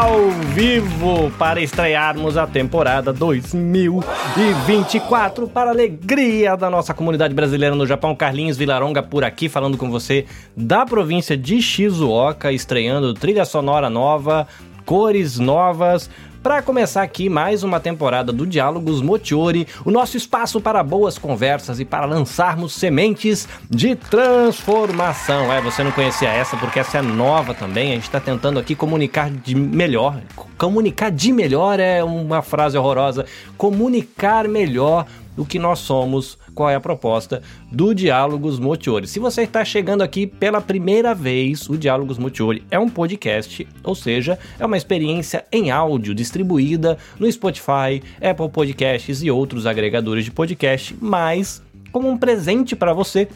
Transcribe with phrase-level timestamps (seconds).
[0.00, 7.86] ao vivo para estrearmos a temporada 2024 para a alegria da nossa comunidade brasileira no
[7.86, 8.16] Japão.
[8.16, 10.24] Carlinhos Vilaronga por aqui falando com você
[10.56, 14.48] da província de Shizuoka, estreando trilha sonora nova,
[14.86, 16.08] cores novas,
[16.42, 21.78] para começar aqui mais uma temporada do Diálogos Motiori, o nosso espaço para boas conversas
[21.80, 25.52] e para lançarmos sementes de transformação.
[25.52, 27.92] É, você não conhecia essa porque essa é nova também.
[27.92, 30.18] A gente está tentando aqui comunicar de melhor.
[30.56, 33.26] Comunicar de melhor é uma frase horrorosa.
[33.58, 35.06] Comunicar melhor
[35.40, 39.08] o que nós somos qual é a proposta do Diálogos Motiori.
[39.08, 43.94] Se você está chegando aqui pela primeira vez, o Diálogos Motiori é um podcast, ou
[43.94, 50.30] seja, é uma experiência em áudio distribuída no Spotify, Apple Podcasts e outros agregadores de
[50.30, 53.26] podcast, mas como um presente para você,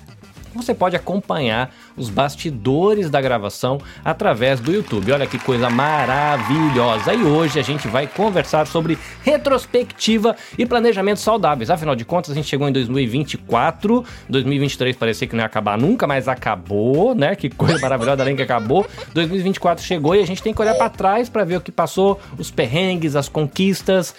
[0.55, 5.13] você pode acompanhar os bastidores da gravação através do YouTube.
[5.13, 7.15] Olha que coisa maravilhosa!
[7.15, 11.71] E hoje a gente vai conversar sobre retrospectiva e planejamentos saudáveis.
[11.71, 16.07] Afinal de contas, a gente chegou em 2024, 2023 parecia que não ia acabar nunca,
[16.07, 17.35] mas acabou, né?
[17.35, 18.87] Que coisa maravilhosa, além que acabou.
[19.13, 22.21] 2024 chegou e a gente tem que olhar para trás para ver o que passou,
[22.39, 24.15] os perrengues, as conquistas,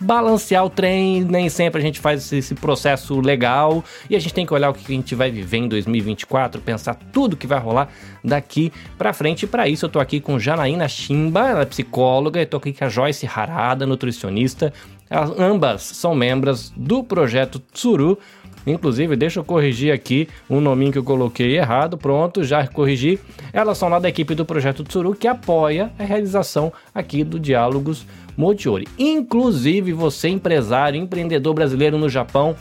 [0.00, 4.46] balancear o trem, nem sempre a gente faz esse processo legal e a gente tem
[4.46, 7.88] que olhar o que a gente vai viver em 2024, pensar tudo que vai rolar
[8.22, 9.44] daqui para frente.
[9.44, 12.72] E para isso eu tô aqui com Janaína Chimba, ela é psicóloga, e tô aqui
[12.72, 14.72] com a Joyce Harada, nutricionista.
[15.10, 18.18] Elas, ambas são membros do projeto Tsuru.
[18.66, 21.96] Inclusive, deixa eu corrigir aqui um nominho que eu coloquei errado.
[21.96, 23.18] Pronto, já corrigi.
[23.52, 28.04] Elas são lá da equipe do projeto Tsuru que apoia a realização aqui do Diálogos
[28.38, 28.86] Motiori.
[28.96, 32.54] Inclusive, você empresário, empreendedor brasileiro no Japão,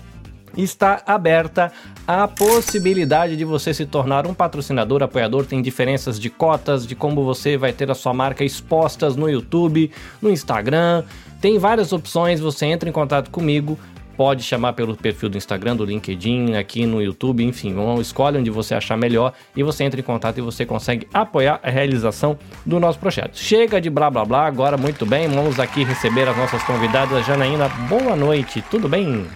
[0.57, 1.71] está aberta
[2.07, 5.45] a possibilidade de você se tornar um patrocinador, apoiador.
[5.45, 9.91] Tem diferenças de cotas, de como você vai ter a sua marca expostas no YouTube,
[10.19, 11.03] no Instagram.
[11.39, 12.39] Tem várias opções.
[12.39, 13.77] Você entra em contato comigo
[14.17, 18.73] pode chamar pelo perfil do Instagram, do LinkedIn, aqui no YouTube, enfim, escolhe onde você
[18.73, 22.97] achar melhor e você entra em contato e você consegue apoiar a realização do nosso
[22.97, 23.37] projeto.
[23.37, 27.25] Chega de blá blá blá, agora muito bem, vamos aqui receber as nossas convidadas.
[27.25, 29.27] Janaína, boa noite, tudo bem?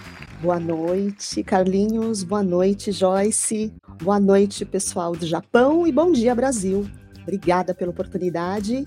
[0.42, 2.24] Boa noite, Carlinhos.
[2.24, 3.72] Boa noite, Joyce.
[4.02, 6.84] Boa noite, pessoal do Japão e bom dia, Brasil.
[7.22, 8.84] Obrigada pela oportunidade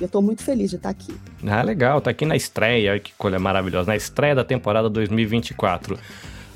[0.00, 1.14] eu estou muito feliz de estar aqui.
[1.46, 5.98] Ah, legal, tá aqui na estreia, que coisa maravilhosa, na estreia da temporada 2024.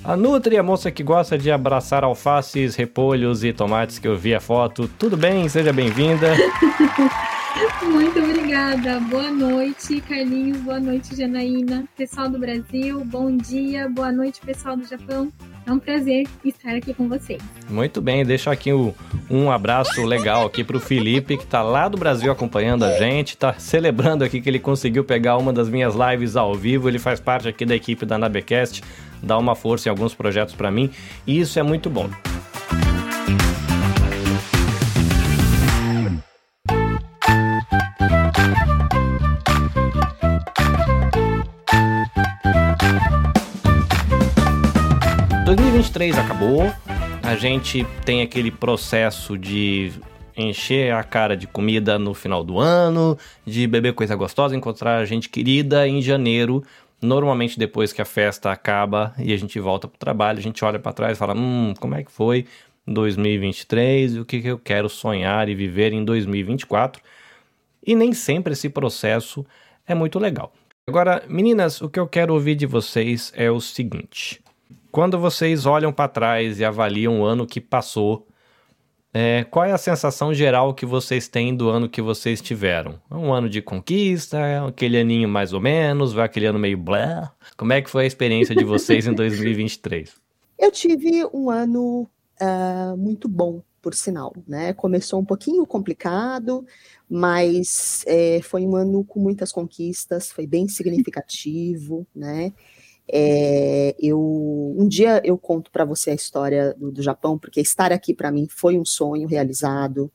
[0.04, 4.34] A Nutri, a moça que gosta de abraçar alfaces, repolhos e tomates que eu vi
[4.34, 4.88] a foto.
[4.98, 5.48] Tudo bem?
[5.48, 6.34] Seja bem-vinda.
[7.82, 9.00] Muito obrigada.
[9.00, 10.58] Boa noite, Carlinhos.
[10.58, 11.84] Boa noite, Janaína.
[11.97, 13.88] Pessoal do Brasil, bom dia.
[13.88, 15.32] Boa noite, pessoal do Japão.
[15.66, 17.42] É um prazer estar aqui com vocês.
[17.69, 18.94] Muito bem, deixo aqui um,
[19.28, 23.31] um abraço legal aqui para o Felipe, que está lá do Brasil acompanhando a gente,
[23.31, 27.20] está celebrando aqui que ele conseguiu pegar uma das minhas lives ao vivo, ele faz
[27.20, 28.82] parte aqui da equipe da Nabecast,
[29.22, 30.90] dá uma força em alguns projetos para mim,
[31.26, 32.08] e isso é muito bom.
[45.48, 46.70] 2023 acabou,
[47.22, 49.92] a gente tem aquele processo de
[50.36, 55.28] encher a cara de comida no final do ano, de beber coisa gostosa, encontrar gente
[55.30, 56.62] querida em janeiro.
[57.00, 60.78] Normalmente depois que a festa acaba e a gente volta pro trabalho, a gente olha
[60.78, 62.47] para trás e fala: "Hum, como é que foi
[62.86, 67.03] 2023 e o que, que eu quero sonhar e viver em 2024?".
[67.87, 69.47] E nem sempre esse processo
[69.87, 70.53] é muito legal.
[70.87, 74.41] Agora, meninas, o que eu quero ouvir de vocês é o seguinte:
[74.91, 78.27] quando vocês olham para trás e avaliam o ano que passou,
[79.12, 83.00] é, qual é a sensação geral que vocês têm do ano que vocês tiveram?
[83.10, 84.66] Um ano de conquista?
[84.66, 86.12] Aquele aninho mais ou menos?
[86.12, 87.32] Vai aquele ano meio blá?
[87.56, 90.14] Como é que foi a experiência de vocês em 2023?
[90.58, 92.08] Eu tive um ano
[92.40, 94.72] uh, muito bom, por sinal, né?
[94.75, 96.66] Começou um pouquinho complicado,
[97.08, 102.52] mas é, foi um ano com muitas conquistas, foi bem significativo, né?
[103.10, 107.93] É, eu um dia eu conto para você a história do, do, Japão, porque estar
[107.93, 110.12] aqui para mim foi um sonho realizado.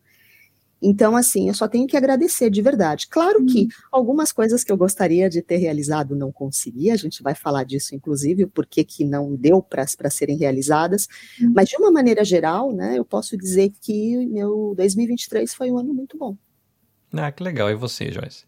[0.85, 3.07] Então, assim, eu só tenho que agradecer de verdade.
[3.07, 3.67] Claro que uhum.
[3.89, 7.95] algumas coisas que eu gostaria de ter realizado não consegui, a gente vai falar disso,
[7.95, 11.07] inclusive, o porquê que não deu para serem realizadas,
[11.41, 11.53] uhum.
[11.55, 15.93] mas de uma maneira geral, né, eu posso dizer que meu 2023 foi um ano
[15.93, 16.35] muito bom.
[17.13, 17.69] Ah, que legal.
[17.69, 18.45] E você, Joyce?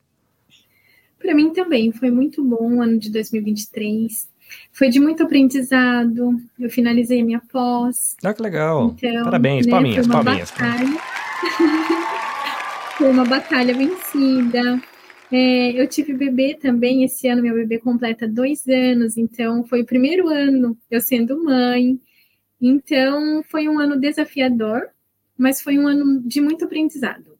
[1.17, 4.27] Para mim também foi muito bom o ano de 2023.
[4.71, 6.39] Foi de muito aprendizado.
[6.59, 8.15] Eu finalizei minha pós.
[8.23, 8.95] Ah, que legal.
[8.97, 10.51] Então, Parabéns, né, palminhas, foi palminhas.
[10.51, 10.89] Batalha.
[12.97, 14.81] foi uma batalha vencida.
[15.31, 19.85] É, eu tive bebê também, esse ano meu bebê completa dois anos, então foi o
[19.85, 21.99] primeiro ano eu sendo mãe.
[22.61, 24.89] Então foi um ano desafiador,
[25.37, 27.35] mas foi um ano de muito aprendizado.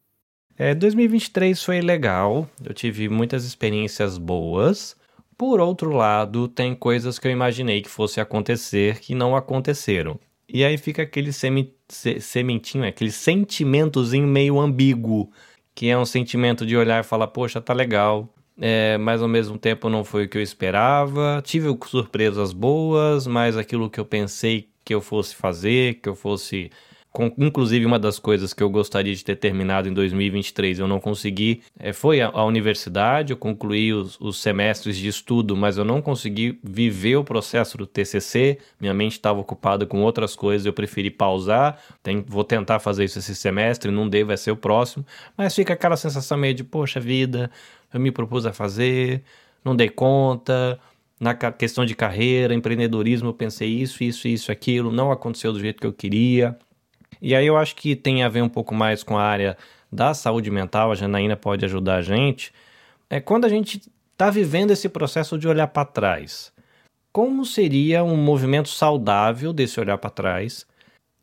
[0.57, 4.95] É, 2023 foi legal, eu tive muitas experiências boas.
[5.37, 10.19] Por outro lado, tem coisas que eu imaginei que fosse acontecer que não aconteceram.
[10.47, 15.31] E aí fica aquele semi, se, sementinho, aquele sentimentozinho meio ambíguo,
[15.73, 19.57] que é um sentimento de olhar e falar, poxa, tá legal, é, mas ao mesmo
[19.57, 21.41] tempo não foi o que eu esperava.
[21.43, 26.71] Tive surpresas boas, mas aquilo que eu pensei que eu fosse fazer, que eu fosse
[27.15, 30.99] com, inclusive, uma das coisas que eu gostaria de ter terminado em 2023, eu não
[30.99, 35.85] consegui, é, foi a, a, universidade, eu concluí os, os, semestres de estudo, mas eu
[35.85, 40.73] não consegui viver o processo do TCC, minha mente estava ocupada com outras coisas, eu
[40.73, 45.05] preferi pausar, tem, vou tentar fazer isso esse semestre, não dei, vai ser o próximo,
[45.37, 47.49] mas fica aquela sensação meio de, poxa vida,
[47.93, 49.23] eu me propus a fazer,
[49.63, 50.77] não dei conta,
[51.17, 55.79] na questão de carreira, empreendedorismo, eu pensei isso, isso, isso, aquilo, não aconteceu do jeito
[55.79, 56.57] que eu queria.
[57.21, 59.57] E aí eu acho que tem a ver um pouco mais com a área
[59.91, 62.51] da saúde mental, a Janaína pode ajudar a gente.
[63.09, 63.81] É quando a gente
[64.11, 66.51] está vivendo esse processo de olhar para trás.
[67.11, 70.65] Como seria um movimento saudável desse olhar para trás?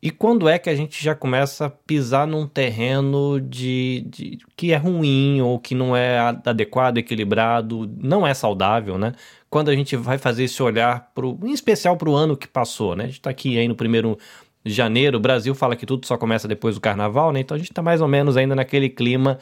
[0.01, 4.73] E quando é que a gente já começa a pisar num terreno de, de, que
[4.73, 9.13] é ruim ou que não é adequado, equilibrado, não é saudável, né?
[9.49, 12.97] Quando a gente vai fazer esse olhar, pro, em especial para o ano que passou,
[12.97, 13.05] né?
[13.05, 14.17] A gente está aqui aí no primeiro
[14.65, 17.39] janeiro, o Brasil fala que tudo só começa depois do carnaval, né?
[17.39, 19.37] Então a gente está mais ou menos ainda naquele clima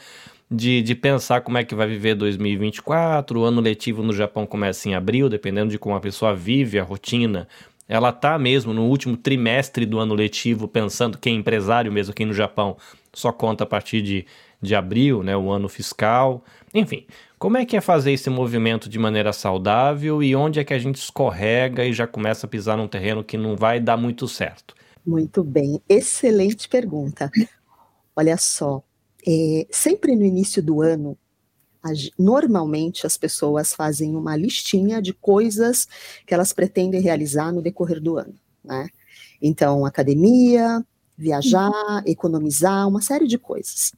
[0.50, 3.40] de, de pensar como é que vai viver 2024.
[3.40, 6.82] O ano letivo no Japão começa em abril, dependendo de como a pessoa vive a
[6.82, 7.48] rotina.
[7.88, 12.24] Ela tá mesmo no último trimestre do ano letivo, pensando quem é empresário mesmo aqui
[12.24, 12.76] no Japão
[13.12, 14.26] só conta a partir de,
[14.60, 15.36] de abril, né?
[15.36, 16.42] O ano fiscal.
[16.72, 17.06] Enfim,
[17.38, 20.78] como é que é fazer esse movimento de maneira saudável e onde é que a
[20.78, 24.74] gente escorrega e já começa a pisar num terreno que não vai dar muito certo?
[25.04, 27.30] Muito bem, excelente pergunta.
[28.14, 28.82] Olha só,
[29.26, 31.18] é, sempre no início do ano,
[32.16, 35.88] normalmente as pessoas fazem uma listinha de coisas
[36.24, 38.34] que elas pretendem realizar no decorrer do ano,
[38.64, 38.88] né?
[39.40, 40.84] Então, academia,
[41.18, 42.02] viajar, uhum.
[42.06, 43.92] economizar, uma série de coisas.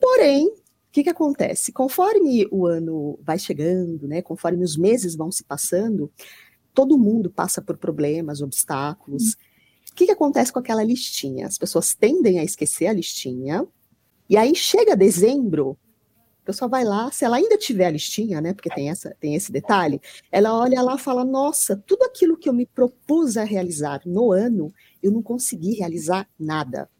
[0.00, 0.54] Porém, o
[0.90, 1.70] que, que acontece?
[1.70, 6.10] Conforme o ano vai chegando, né, conforme os meses vão se passando,
[6.72, 9.34] todo mundo passa por problemas, obstáculos.
[9.34, 9.53] Uhum
[9.94, 11.46] o que, que acontece com aquela listinha?
[11.46, 13.64] As pessoas tendem a esquecer a listinha,
[14.28, 15.78] e aí chega dezembro,
[16.42, 18.52] a pessoa vai lá, se ela ainda tiver a listinha, né?
[18.52, 20.00] Porque tem, essa, tem esse detalhe,
[20.32, 24.32] ela olha lá e fala: Nossa, tudo aquilo que eu me propus a realizar no
[24.32, 26.90] ano, eu não consegui realizar nada.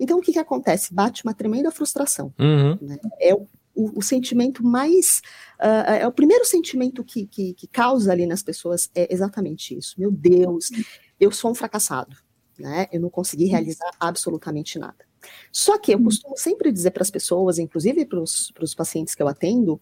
[0.00, 0.94] Então, o que, que acontece?
[0.94, 2.32] Bate uma tremenda frustração.
[2.40, 2.78] Uhum.
[2.80, 2.96] Né?
[3.20, 5.22] É o, o, o, sentimento mais.
[5.60, 9.94] Uh, é o primeiro sentimento que, que, que, causa ali nas pessoas é exatamente isso.
[9.98, 10.70] Meu Deus,
[11.18, 12.16] eu sou um fracassado,
[12.58, 12.86] né?
[12.92, 15.04] Eu não consegui realizar absolutamente nada.
[15.50, 16.04] Só que eu uhum.
[16.04, 19.80] costumo sempre dizer para as pessoas, inclusive para os pacientes que eu atendo,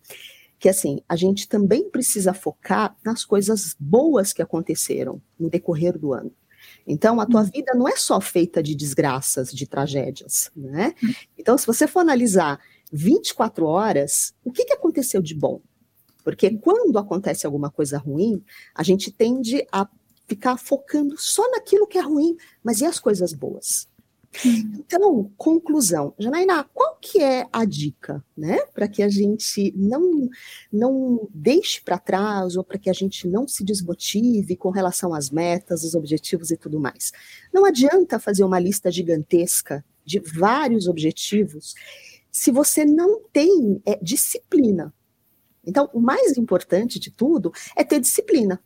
[0.58, 6.12] que assim, a gente também precisa focar nas coisas boas que aconteceram no decorrer do
[6.12, 6.30] ano.
[6.86, 7.50] Então, a tua uhum.
[7.50, 10.94] vida não é só feita de desgraças, de tragédias, né?
[11.02, 11.14] Uhum.
[11.38, 12.60] Então, se você for analisar
[12.92, 15.60] 24 horas, o que, que aconteceu de bom?
[16.22, 18.42] Porque quando acontece alguma coisa ruim,
[18.74, 19.88] a gente tende a
[20.26, 23.88] ficar focando só naquilo que é ruim, mas e as coisas boas?
[24.44, 30.28] Então, conclusão, Janaína, qual que é a dica, né, para que a gente não
[30.72, 35.30] não deixe para trás ou para que a gente não se desmotive com relação às
[35.30, 37.10] metas, os objetivos e tudo mais?
[37.52, 41.74] Não adianta fazer uma lista gigantesca de vários objetivos
[42.30, 44.92] se você não tem é, disciplina.
[45.64, 48.62] Então, o mais importante de tudo é ter disciplina.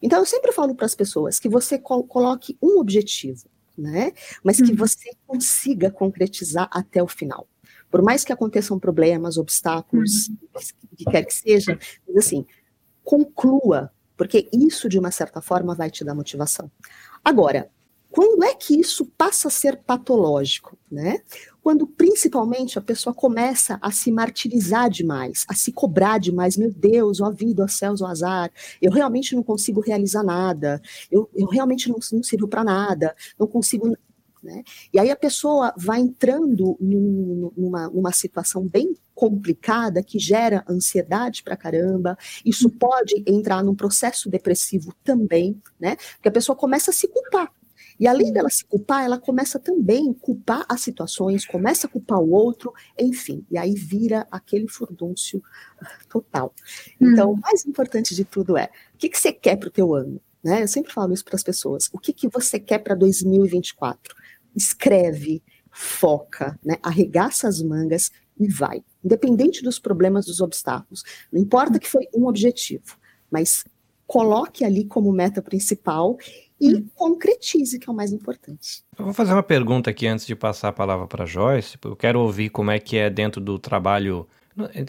[0.00, 4.12] Então, eu sempre falo para as pessoas que você coloque um objetivo, né?
[4.42, 4.76] Mas que uhum.
[4.76, 7.46] você consiga concretizar até o final.
[7.90, 10.36] Por mais que aconteçam problemas, obstáculos, uhum.
[10.96, 11.78] que quer que seja,
[12.08, 12.44] mas assim,
[13.04, 16.70] conclua, porque isso, de uma certa forma, vai te dar motivação.
[17.24, 17.70] Agora,
[18.12, 21.22] quando é que isso passa a ser patológico, né?
[21.62, 27.22] Quando principalmente a pessoa começa a se martirizar demais, a se cobrar demais, meu Deus,
[27.22, 28.52] ó vida, ó céus, ó azar,
[28.82, 33.46] eu realmente não consigo realizar nada, eu, eu realmente não, não sirvo para nada, não
[33.46, 33.96] consigo.
[34.42, 34.62] Né?
[34.92, 41.56] E aí a pessoa vai entrando numa, numa situação bem complicada que gera ansiedade para
[41.56, 42.18] caramba.
[42.44, 45.96] Isso pode entrar num processo depressivo também, né?
[46.14, 47.50] Porque a pessoa começa a se culpar.
[48.02, 52.18] E além dela se culpar, ela começa também a culpar as situações, começa a culpar
[52.18, 55.40] o outro, enfim, e aí vira aquele furdúncio
[56.10, 56.52] total.
[57.00, 57.34] Então, hum.
[57.34, 60.20] o mais importante de tudo é, o que, que você quer para o teu ano?
[60.42, 60.64] Né?
[60.64, 61.88] Eu sempre falo isso para as pessoas.
[61.92, 64.16] O que, que você quer para 2024?
[64.52, 65.40] Escreve,
[65.70, 66.78] foca, né?
[66.82, 68.82] arregaça as mangas e vai.
[69.04, 71.04] Independente dos problemas, dos obstáculos.
[71.30, 72.98] Não importa que foi um objetivo,
[73.30, 73.64] mas
[74.08, 76.18] coloque ali como meta principal
[76.62, 76.86] e hum.
[76.94, 78.84] concretize, que é o mais importante.
[78.96, 81.76] Eu vou fazer uma pergunta aqui antes de passar a palavra para Joyce.
[81.84, 84.28] Eu quero ouvir como é que é dentro do trabalho.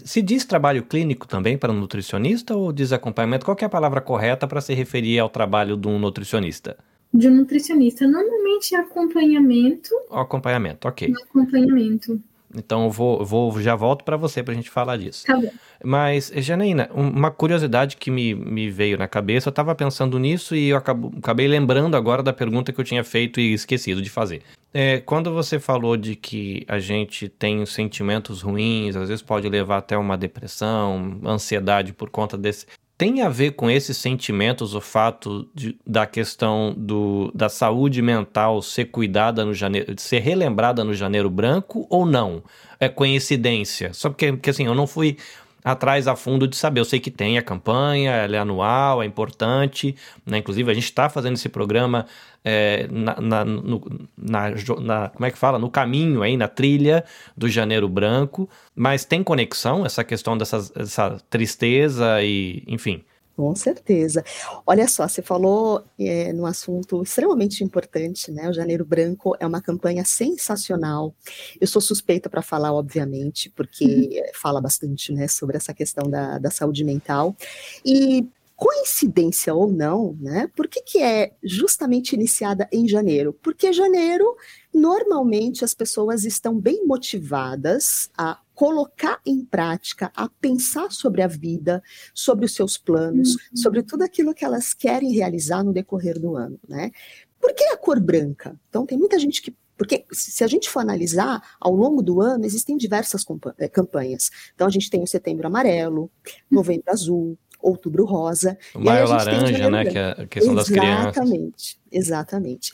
[0.05, 3.43] Se diz trabalho clínico também para um nutricionista ou diz acompanhamento?
[3.43, 6.77] Qual é a palavra correta para se referir ao trabalho de um nutricionista?
[7.11, 8.05] De um nutricionista.
[8.07, 9.89] Normalmente é acompanhamento.
[10.11, 11.11] O acompanhamento, ok.
[11.29, 12.21] Acompanhamento.
[12.55, 15.25] Então eu vou, vou já volto para você para a gente falar disso.
[15.25, 15.51] Tá bom.
[15.83, 20.69] Mas, Janaína, uma curiosidade que me, me veio na cabeça, eu estava pensando nisso e
[20.69, 24.41] eu acabo, acabei lembrando agora da pergunta que eu tinha feito e esquecido de fazer.
[24.73, 29.77] É, quando você falou de que a gente tem sentimentos ruins, às vezes pode levar
[29.77, 32.65] até uma depressão, ansiedade por conta desse,
[33.03, 38.61] tem a ver com esses sentimentos o fato de, da questão do, da saúde mental
[38.61, 42.41] ser cuidada no janeiro, ser relembrada no janeiro branco ou não?
[42.79, 43.93] É coincidência?
[43.93, 45.17] Só porque, porque assim, eu não fui
[45.63, 46.79] atrás a fundo de saber.
[46.79, 50.39] Eu sei que tem a campanha, ela é anual, é importante, né?
[50.39, 52.05] Inclusive, a gente está fazendo esse programa
[52.43, 54.49] é, na, na, no, na,
[54.81, 55.57] na, como é que fala?
[55.57, 57.05] No caminho aí, na trilha
[57.35, 63.03] do Janeiro Branco, mas tem conexão essa questão dessa, dessa tristeza e, enfim.
[63.35, 64.23] Com certeza.
[64.65, 68.47] Olha só, você falou é, num assunto extremamente importante, né?
[68.47, 71.15] O Janeiro Branco é uma campanha sensacional.
[71.59, 74.31] Eu sou suspeita para falar, obviamente, porque uhum.
[74.35, 77.35] fala bastante, né, sobre essa questão da, da saúde mental.
[77.83, 80.49] E coincidência ou não, né?
[80.55, 83.33] Por que, que é justamente iniciada em janeiro?
[83.41, 84.37] Porque janeiro,
[84.73, 91.81] normalmente, as pessoas estão bem motivadas a colocar em prática, a pensar sobre a vida,
[92.13, 93.57] sobre os seus planos, uhum.
[93.57, 96.91] sobre tudo aquilo que elas querem realizar no decorrer do ano, né?
[97.39, 98.59] Por que a cor branca?
[98.69, 102.45] Então, tem muita gente que porque se a gente for analisar, ao longo do ano
[102.45, 103.25] existem diversas
[103.57, 104.29] eh, campanhas.
[104.53, 106.11] Então a gente tem o setembro amarelo,
[106.49, 108.57] novembro azul, outubro rosa.
[108.75, 109.85] O maio laranja, né?
[109.85, 111.17] Que é a questão exatamente, das crianças.
[111.17, 112.71] Exatamente, exatamente.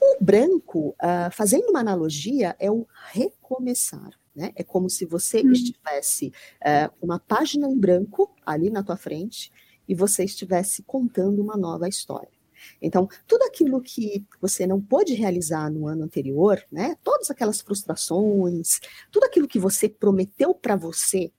[0.00, 4.19] O branco, uh, fazendo uma analogia, é o recomeçar.
[4.40, 4.52] Né?
[4.56, 5.52] É como se você hum.
[5.52, 6.32] estivesse
[6.62, 9.52] uh, uma página em branco ali na tua frente
[9.86, 12.30] e você estivesse contando uma nova história.
[12.80, 16.96] Então, tudo aquilo que você não pôde realizar no ano anterior, né?
[17.04, 18.80] Todas aquelas frustrações,
[19.10, 21.30] tudo aquilo que você prometeu para você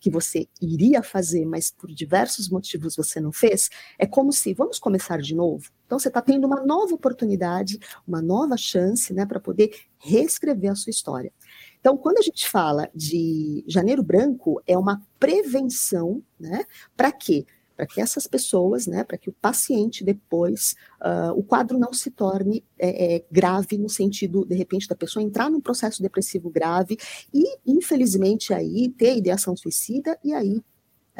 [0.00, 4.78] que você iria fazer, mas por diversos motivos você não fez, é como se vamos
[4.78, 5.70] começar de novo.
[5.84, 10.74] Então você está tendo uma nova oportunidade, uma nova chance, né, para poder reescrever a
[10.74, 11.30] sua história.
[11.80, 16.64] Então, quando a gente fala de janeiro branco, é uma prevenção, né?
[16.96, 17.46] Para quê?
[17.74, 22.10] Para que essas pessoas, né, para que o paciente depois, uh, o quadro não se
[22.10, 26.98] torne é, é, grave no sentido, de repente, da pessoa entrar num processo depressivo grave
[27.32, 30.62] e, infelizmente, aí ter ideação suicida e aí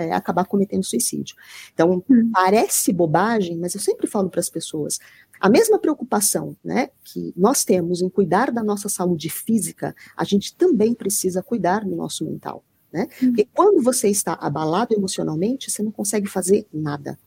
[0.00, 1.36] é, acabar cometendo suicídio.
[1.72, 2.30] Então, hum.
[2.32, 4.98] parece bobagem, mas eu sempre falo para as pessoas:
[5.40, 10.54] a mesma preocupação né, que nós temos em cuidar da nossa saúde física, a gente
[10.54, 12.64] também precisa cuidar do nosso mental.
[12.92, 13.06] Né?
[13.22, 13.28] Hum.
[13.28, 17.18] Porque quando você está abalado emocionalmente, você não consegue fazer nada.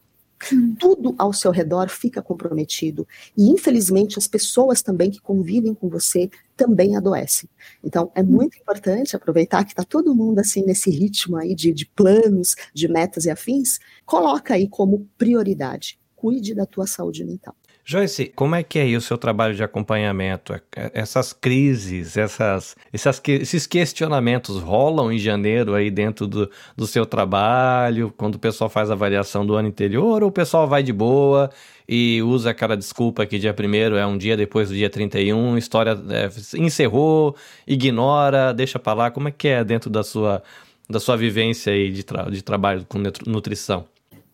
[0.80, 3.08] Tudo ao seu redor fica comprometido.
[3.38, 7.50] E, infelizmente, as pessoas também que convivem com você também adoecem.
[7.84, 11.86] Então, é muito importante aproveitar que está todo mundo assim nesse ritmo aí de, de
[11.86, 16.00] planos, de metas e afins, coloca aí como prioridade.
[16.16, 17.56] Cuide da tua saúde mental.
[17.86, 20.54] Joyce, como é que é aí o seu trabalho de acompanhamento?
[20.54, 26.88] É, é, essas crises, essas, essas, esses questionamentos rolam em janeiro aí dentro do, do
[26.88, 30.82] seu trabalho, quando o pessoal faz a avaliação do ano anterior, ou o pessoal vai
[30.82, 31.50] de boa
[31.88, 35.92] e usa aquela desculpa que dia 1 é um dia depois do dia 31, história
[36.10, 37.36] é, encerrou,
[37.68, 39.12] ignora, deixa para lá.
[39.12, 40.42] Como é que é dentro da sua,
[40.90, 42.98] da sua vivência aí de, tra de trabalho com
[43.28, 43.86] nutrição?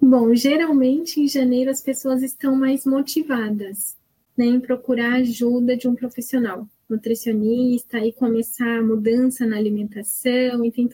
[0.01, 3.98] Bom, geralmente em janeiro as pessoas estão mais motivadas
[4.39, 10.72] né, em procurar ajuda de um profissional, nutricionista, e começar a mudança na alimentação, e
[10.72, 10.88] tem,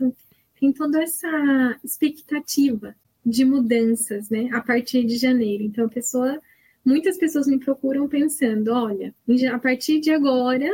[0.60, 5.64] tem toda essa expectativa de mudanças, né, a partir de janeiro.
[5.64, 6.42] Então, pessoa,
[6.84, 9.14] muitas pessoas me procuram pensando, olha,
[9.54, 10.68] a partir de agora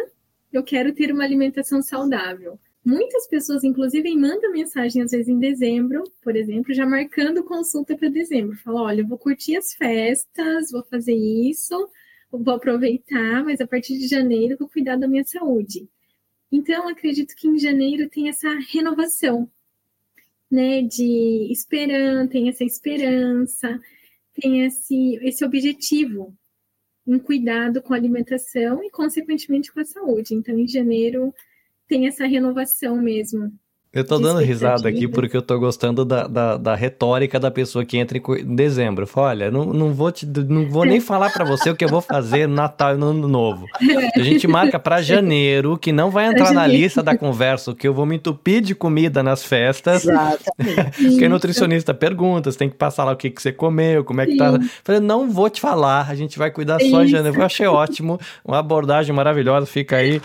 [0.54, 2.58] eu quero ter uma alimentação saudável.
[2.84, 8.10] Muitas pessoas, inclusive, mandam mensagem, às vezes em dezembro, por exemplo, já marcando consulta para
[8.10, 8.58] dezembro.
[8.58, 11.90] Fala, olha, eu vou curtir as festas, vou fazer isso,
[12.32, 15.88] vou aproveitar, mas a partir de janeiro vou cuidar da minha saúde.
[16.52, 19.50] Então, acredito que em janeiro tem essa renovação,
[20.50, 23.80] né, de esperança, tem essa esperança,
[24.34, 26.36] tem esse, esse objetivo
[27.08, 30.34] em cuidado com a alimentação e, consequentemente, com a saúde.
[30.34, 31.34] Então, em janeiro,
[31.92, 33.52] tem essa renovação mesmo.
[33.94, 37.84] Eu tô dando risada aqui porque eu tô gostando da, da, da, retórica da pessoa
[37.84, 39.06] que entra em dezembro.
[39.06, 41.90] Fala, olha, não, não vou, te, não vou nem falar para você o que eu
[41.90, 43.66] vou fazer no Natal e no Ano Novo.
[44.16, 47.94] A gente marca para janeiro, que não vai entrar na lista da conversa, que eu
[47.94, 50.06] vou me entupir de comida nas festas.
[50.06, 50.92] Exatamente.
[51.12, 54.26] Porque nutricionista pergunta, você tem que passar lá o que, que você comeu, como é
[54.26, 54.54] que tá.
[54.54, 54.60] Sim.
[54.60, 54.66] tá.
[54.86, 57.38] Falei, não vou te falar, a gente vai cuidar só em janeiro.
[57.38, 60.22] Eu achei ótimo, uma abordagem maravilhosa, fica aí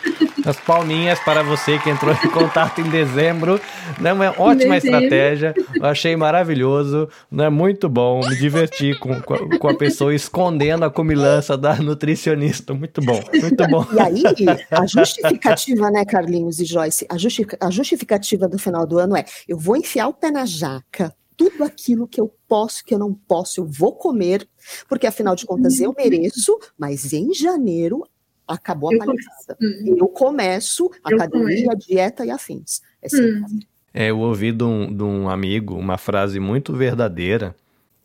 [0.46, 3.55] as palminhas para você que entrou em contato em dezembro.
[4.00, 4.12] Né?
[4.12, 5.54] Uma ótima estratégia.
[5.75, 7.08] Eu achei maravilhoso.
[7.30, 7.48] Né?
[7.48, 8.20] Muito bom.
[8.26, 12.75] Me diverti com, com a pessoa escondendo a comilança da nutricionista.
[12.75, 13.20] Muito bom.
[13.32, 13.86] Muito bom.
[13.92, 14.22] E aí,
[14.70, 17.06] a justificativa, né, Carlinhos e Joyce?
[17.08, 21.14] A, a justificativa do final do ano é: eu vou enfiar o pé na jaca
[21.36, 24.48] tudo aquilo que eu posso, que eu não posso, eu vou comer,
[24.88, 28.02] porque afinal de contas eu mereço, mas em janeiro
[28.46, 29.56] acabou a palhaçada.
[29.60, 29.96] Hum.
[29.98, 31.88] Eu começo academia, começo.
[31.88, 32.80] dieta e afins.
[33.02, 33.60] É, hum.
[33.92, 37.54] é eu ouvi de um, de um amigo uma frase muito verdadeira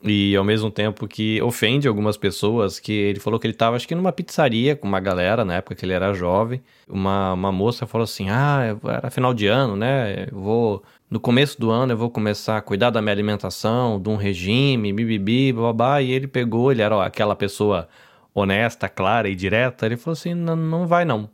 [0.03, 3.87] e ao mesmo tempo que ofende algumas pessoas, que ele falou que ele estava acho
[3.87, 6.61] que numa pizzaria com uma galera na época que ele era jovem.
[6.89, 10.27] Uma, uma moça falou assim: "Ah, era final de ano, né?
[10.31, 14.09] Eu vou no começo do ano eu vou começar a cuidar da minha alimentação, de
[14.09, 17.87] um regime, bibibi, babá", e ele pegou, ele era ó, aquela pessoa
[18.33, 21.29] honesta, clara e direta, ele falou assim: não, não vai não.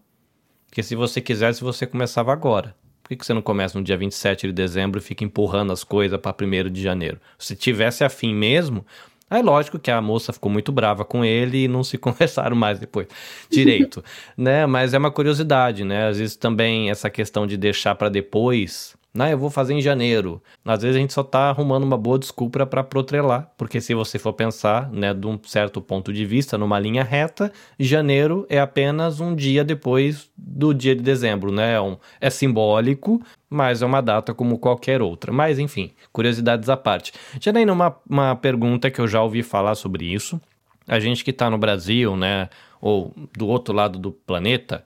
[0.65, 2.75] Porque se você quisesse, você começava agora.
[3.01, 5.83] Por que, que você não começa no dia 27 de dezembro e fica empurrando as
[5.83, 7.21] coisas para 1 de janeiro?
[7.39, 8.85] Se tivesse afim mesmo,
[9.29, 12.79] Aí, lógico que a moça ficou muito brava com ele e não se conversaram mais
[12.79, 13.07] depois
[13.49, 14.03] direito,
[14.37, 14.65] né?
[14.65, 16.07] Mas é uma curiosidade, né?
[16.07, 20.41] Às vezes também essa questão de deixar para depois não, eu vou fazer em janeiro.
[20.63, 24.19] Às vezes a gente só está arrumando uma boa desculpa para protrelar, porque se você
[24.19, 29.19] for pensar, né, de um certo ponto de vista, numa linha reta, janeiro é apenas
[29.19, 31.73] um dia depois do dia de dezembro, né?
[31.73, 35.31] É, um, é simbólico, mas é uma data como qualquer outra.
[35.31, 37.11] Mas enfim, curiosidades à parte.
[37.41, 40.39] Janaína, uma, uma pergunta que eu já ouvi falar sobre isso.
[40.87, 44.85] A gente que está no Brasil, né, ou do outro lado do planeta,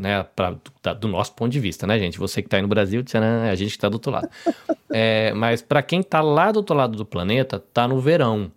[0.00, 2.18] né, pra, da, do nosso ponto de vista, né, gente?
[2.18, 4.28] Você que está aí no Brasil, né, a gente que está do outro lado.
[4.92, 8.50] É, mas para quem está lá do outro lado do planeta, está no verão.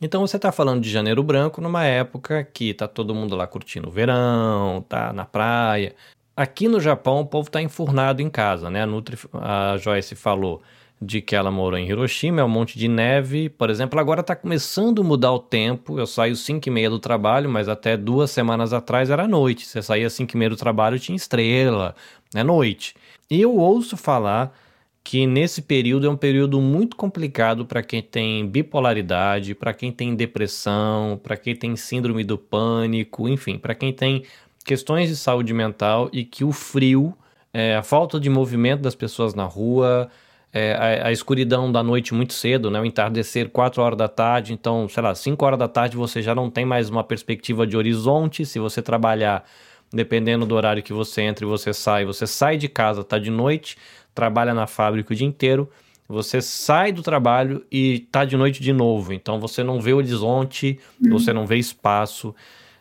[0.00, 3.88] Então você está falando de janeiro branco numa época que tá todo mundo lá curtindo
[3.88, 5.94] o verão, tá na praia.
[6.36, 8.82] Aqui no Japão o povo está enfurnado em casa, né?
[8.82, 10.62] A, Nutri, a Joyce falou
[11.04, 13.48] de que ela morou em Hiroshima, é um monte de neve.
[13.48, 15.98] Por exemplo, agora está começando a mudar o tempo.
[15.98, 19.66] Eu saio 5 e meia do trabalho, mas até duas semanas atrás era noite.
[19.66, 21.96] Você saía 5 e meia do trabalho, tinha estrela,
[22.34, 22.94] é noite.
[23.28, 24.56] E eu ouço falar
[25.04, 30.14] que nesse período é um período muito complicado para quem tem bipolaridade, para quem tem
[30.14, 34.24] depressão, para quem tem síndrome do pânico, enfim, para quem tem
[34.64, 37.16] questões de saúde mental e que o frio,
[37.52, 40.08] é, a falta de movimento das pessoas na rua,
[40.52, 42.78] é, a, a, escuridão da noite muito cedo, né?
[42.78, 46.34] O entardecer 4 horas da tarde, então, sei lá, 5 horas da tarde você já
[46.34, 48.44] não tem mais uma perspectiva de horizonte.
[48.44, 49.44] Se você trabalhar,
[49.90, 53.30] dependendo do horário que você entra e você sai, você sai de casa, tá de
[53.30, 53.78] noite,
[54.14, 55.70] trabalha na fábrica o dia inteiro,
[56.06, 59.14] você sai do trabalho e tá de noite de novo.
[59.14, 61.12] Então você não vê horizonte, uhum.
[61.12, 62.34] você não vê espaço.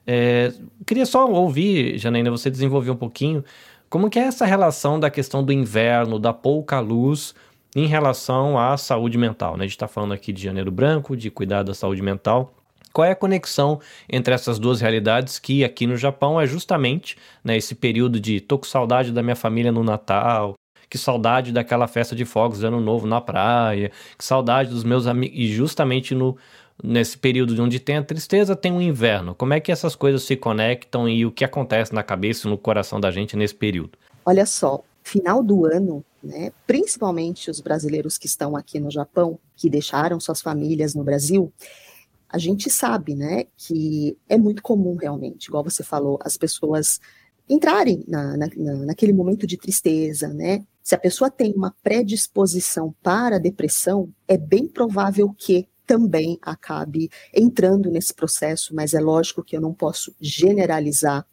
[0.06, 0.52] É,
[0.86, 3.46] queria só ouvir, Janaína, você desenvolver um pouquinho
[3.90, 7.34] como que é essa relação da questão do inverno, da pouca luz
[7.76, 9.56] em relação à saúde mental.
[9.58, 9.64] Né?
[9.64, 12.54] A gente está falando aqui de janeiro branco, de cuidar da saúde mental.
[12.92, 13.80] Qual é a conexão
[14.10, 18.58] entre essas duas realidades que aqui no Japão é justamente né, esse período de tô
[18.58, 20.56] com saudade da minha família no Natal,
[20.90, 25.08] que saudade daquela festa de fogos de ano novo na praia, que saudade dos meus
[25.08, 26.36] amigos, e justamente no,
[26.84, 29.34] nesse período onde tem a tristeza, tem o inverno.
[29.34, 32.58] Como é que essas coisas se conectam e o que acontece na cabeça e no
[32.58, 33.92] coração da gente nesse período?
[34.26, 39.70] Olha só, final do ano né, principalmente os brasileiros que estão aqui no Japão, que
[39.70, 41.52] deixaram suas famílias no Brasil,
[42.30, 47.00] a gente sabe, né, que é muito comum realmente, igual você falou, as pessoas
[47.50, 48.48] entrarem na, na,
[48.86, 50.66] naquele momento de tristeza, né?
[50.82, 57.10] Se a pessoa tem uma predisposição para a depressão, é bem provável que também acabe
[57.34, 61.28] entrando nesse processo, mas é lógico que eu não posso generalizar.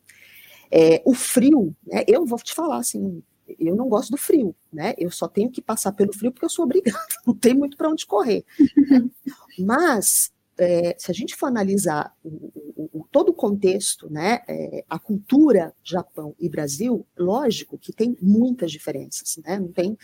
[0.70, 3.22] É, o frio, né, eu vou te falar assim,
[3.58, 4.94] eu não gosto do frio, né?
[4.98, 7.88] Eu só tenho que passar pelo frio porque eu sou obrigada, não tem muito para
[7.88, 8.44] onde correr.
[8.76, 9.08] Né?
[9.58, 12.28] Mas é, se a gente for analisar o,
[12.76, 18.16] o, o, todo o contexto, né, é, a cultura Japão e Brasil, lógico que tem
[18.20, 19.58] muitas diferenças, né?
[19.58, 19.96] Não tem,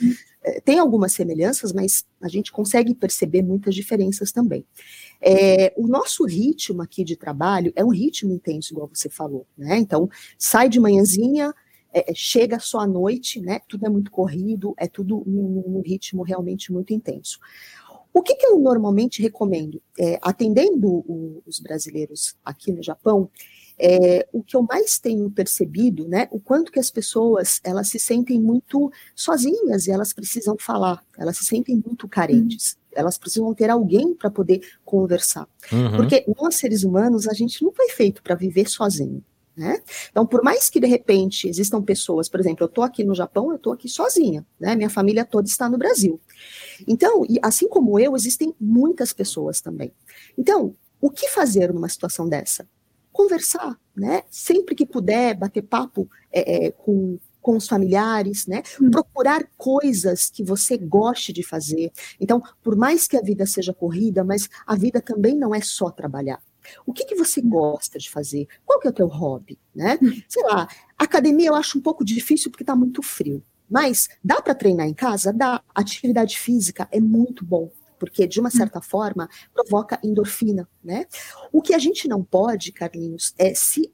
[0.43, 4.65] é, tem algumas semelhanças, mas a gente consegue perceber muitas diferenças também.
[5.21, 9.77] É, o nosso ritmo aqui de trabalho é um ritmo intenso, igual você falou, né?
[9.77, 11.53] Então, sai de manhãzinha,
[11.95, 13.61] é, é, chega só à noite, né?
[13.69, 17.39] Tudo é muito corrido, é tudo num, num ritmo realmente muito intenso.
[18.13, 19.81] O que, que eu normalmente recomendo?
[19.99, 23.31] É, atendendo o, os brasileiros aqui no Japão,
[23.79, 27.99] é, o que eu mais tenho percebido, né, o quanto que as pessoas elas se
[27.99, 32.79] sentem muito sozinhas e elas precisam falar, elas se sentem muito carentes, uhum.
[32.95, 35.97] elas precisam ter alguém para poder conversar, uhum.
[35.97, 39.25] porque nós seres humanos a gente não foi feito para viver sozinho.
[39.57, 39.81] Né?
[40.11, 43.51] Então, por mais que de repente existam pessoas, por exemplo, eu estou aqui no Japão,
[43.51, 44.75] eu estou aqui sozinha, né?
[44.75, 46.21] minha família toda está no Brasil.
[46.89, 49.93] Então, assim como eu, existem muitas pessoas também.
[50.37, 52.67] Então, o que fazer numa situação dessa?
[53.13, 54.25] Conversar, né?
[54.29, 58.63] Sempre que puder, bater papo é, é, com, com os familiares, né?
[58.81, 58.91] Hum.
[58.91, 61.93] Procurar coisas que você goste de fazer.
[62.19, 65.91] Então, por mais que a vida seja corrida, mas a vida também não é só
[65.91, 66.43] trabalhar.
[66.87, 68.47] O que, que você gosta de fazer?
[68.65, 69.59] Qual que é o teu hobby?
[69.75, 69.99] Né?
[70.03, 70.23] Hum.
[70.29, 73.43] Sei lá, academia eu acho um pouco difícil porque está muito frio.
[73.69, 75.33] Mas dá para treinar em casa?
[75.33, 75.63] Dá.
[75.75, 78.53] Atividade física é muito bom porque de uma hum.
[78.53, 81.07] certa forma provoca endorfina, né?
[81.53, 83.93] O que a gente não pode, Carlinhos, é se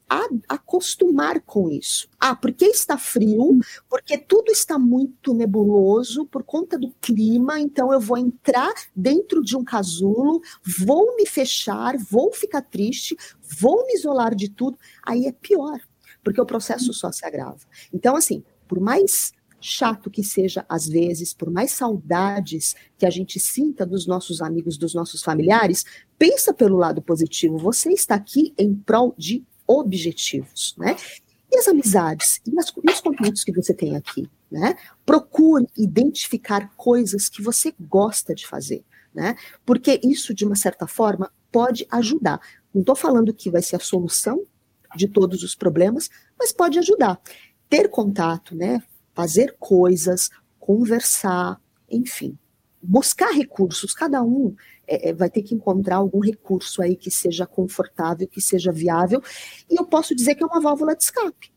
[0.48, 2.08] acostumar com isso.
[2.18, 3.60] Ah, porque está frio, hum.
[3.88, 9.56] porque tudo está muito nebuloso por conta do clima, então eu vou entrar dentro de
[9.56, 13.16] um casulo, vou me fechar, vou ficar triste,
[13.60, 14.78] vou me isolar de tudo.
[15.02, 15.80] Aí é pior,
[16.22, 16.94] porque o processo hum.
[16.94, 17.60] só se agrava.
[17.92, 23.38] Então, assim, por mais chato que seja às vezes, por mais saudades que a gente
[23.38, 25.84] sinta dos nossos amigos, dos nossos familiares,
[26.18, 27.58] pensa pelo lado positivo.
[27.58, 30.96] Você está aqui em prol de objetivos, né?
[31.52, 34.74] E as amizades, e, as, e os contatos que você tem aqui, né?
[35.04, 39.36] Procure identificar coisas que você gosta de fazer, né?
[39.66, 42.40] Porque isso, de uma certa forma, pode ajudar.
[42.72, 44.44] Não estou falando que vai ser a solução
[44.96, 47.20] de todos os problemas, mas pode ajudar.
[47.68, 48.82] Ter contato, né?
[49.20, 52.38] Fazer coisas, conversar, enfim,
[52.82, 53.92] buscar recursos.
[53.92, 54.54] Cada um
[54.86, 59.22] é, é, vai ter que encontrar algum recurso aí que seja confortável, que seja viável,
[59.68, 61.52] e eu posso dizer que é uma válvula de escape.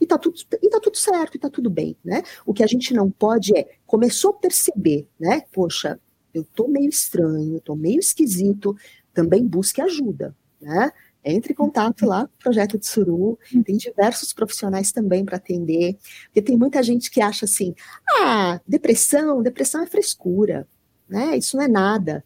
[0.00, 2.22] E tá tudo, e tá tudo certo, e tá tudo bem, né?
[2.46, 5.42] O que a gente não pode é, começou a perceber, né?
[5.52, 6.00] Poxa,
[6.32, 8.76] eu tô meio estranho, tô meio esquisito,
[9.12, 10.92] também busque ajuda, né?
[11.24, 16.56] Entre em contato lá, Projeto de Suru, tem diversos profissionais também para atender, porque tem
[16.56, 17.74] muita gente que acha assim,
[18.20, 20.66] ah, depressão, depressão é frescura,
[21.08, 21.36] né?
[21.36, 22.24] Isso não é nada.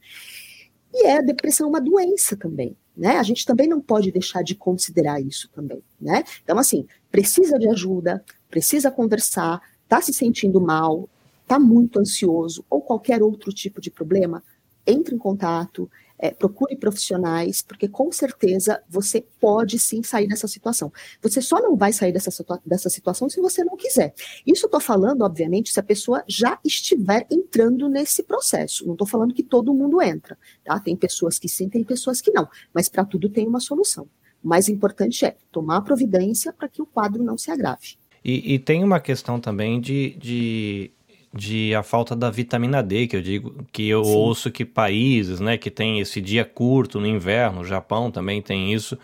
[0.92, 3.16] E é a depressão uma doença também, né?
[3.16, 6.22] A gente também não pode deixar de considerar isso também, né?
[6.44, 11.08] Então, assim, precisa de ajuda, precisa conversar, tá se sentindo mal,
[11.48, 14.42] tá muito ansioso ou qualquer outro tipo de problema,
[14.86, 20.92] entre em contato, é, procure profissionais, porque com certeza você pode sim sair dessa situação.
[21.22, 24.14] Você só não vai sair dessa, situa dessa situação se você não quiser.
[24.46, 28.86] Isso eu estou falando, obviamente, se a pessoa já estiver entrando nesse processo.
[28.86, 30.78] Não estou falando que todo mundo entra, tá?
[30.78, 32.48] Tem pessoas que sim, tem pessoas que não.
[32.72, 34.08] Mas para tudo tem uma solução.
[34.42, 37.96] O mais importante é tomar providência para que o quadro não se agrave.
[38.24, 40.90] E, e, tem uma questão também de, de
[41.36, 44.14] de a falta da vitamina D, que eu digo, que eu Sim.
[44.14, 48.72] ouço que países, né, que tem esse dia curto no inverno, o Japão também tem
[48.72, 48.96] isso,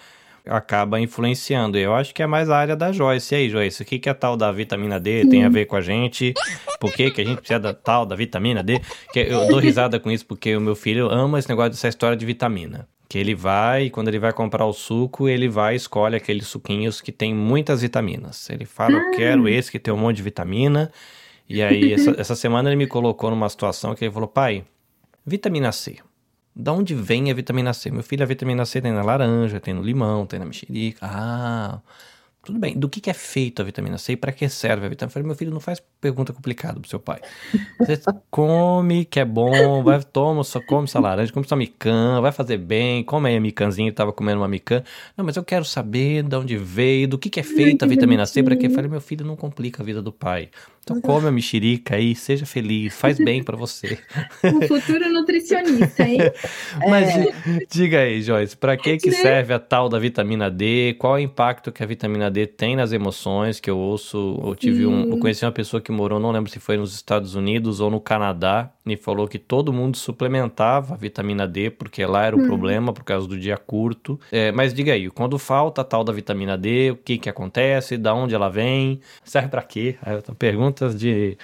[0.46, 1.76] acaba influenciando.
[1.76, 3.34] Eu acho que é mais a área da Joyce.
[3.34, 5.76] E aí, Joyce, o que, que é tal da vitamina D tem a ver com
[5.76, 6.32] a gente?
[6.78, 8.80] Por que, que a gente precisa da tal da vitamina D?
[9.12, 12.16] Que eu dou risada com isso porque o meu filho ama esse negócio dessa história
[12.16, 12.88] de vitamina.
[13.08, 17.00] Que ele vai, quando ele vai comprar o suco, ele vai e escolhe aqueles suquinhos
[17.00, 18.48] que tem muitas vitaminas.
[18.48, 20.92] Ele fala, eu quero esse que tem um monte de vitamina.
[21.50, 24.64] E aí, essa, essa semana ele me colocou numa situação que ele falou: pai,
[25.26, 25.96] vitamina C.
[26.54, 27.90] Da onde vem a vitamina C?
[27.90, 31.00] Meu filho, a vitamina C tem na laranja, tem no limão, tem na mexerica.
[31.02, 31.80] Ah,
[32.42, 32.78] tudo bem.
[32.78, 35.10] Do que, que é feito a vitamina C e para que serve a vitamina?
[35.10, 37.20] Eu falei, meu filho, não faz pergunta complicada pro seu pai.
[37.78, 38.00] Você
[38.30, 42.56] come, que é bom, vai, toma, só come essa laranja, come sua mican, vai fazer
[42.56, 44.82] bem, come aí a micanzinha, tava comendo uma mican.
[45.16, 48.24] Não, mas eu quero saber de onde veio, do que, que é feito a vitamina
[48.24, 48.66] C, para que?
[48.66, 50.48] Eu falei, meu filho, não complica a vida do pai.
[50.82, 53.98] Então come a mexerica aí, seja feliz, faz bem para você.
[54.42, 56.18] Um futuro nutricionista, hein?
[56.88, 57.26] Mas é.
[57.70, 60.94] diga aí, Joyce, para que que serve a tal da vitamina D?
[60.98, 63.60] Qual é o impacto que a vitamina D tem nas emoções?
[63.60, 66.58] Que eu ouço, eu tive um, eu conheci uma pessoa que morou, não lembro se
[66.60, 71.46] foi nos Estados Unidos ou no Canadá, e falou que todo mundo suplementava a vitamina
[71.46, 72.46] D, porque lá era o Hum.
[72.46, 74.18] problema por causa do dia curto.
[74.32, 77.96] É, mas diga aí, quando falta a tal da vitamina D, o que que acontece?
[77.98, 79.00] Da onde ela vem?
[79.24, 79.96] Serve pra quê?
[80.38, 81.36] Perguntas de,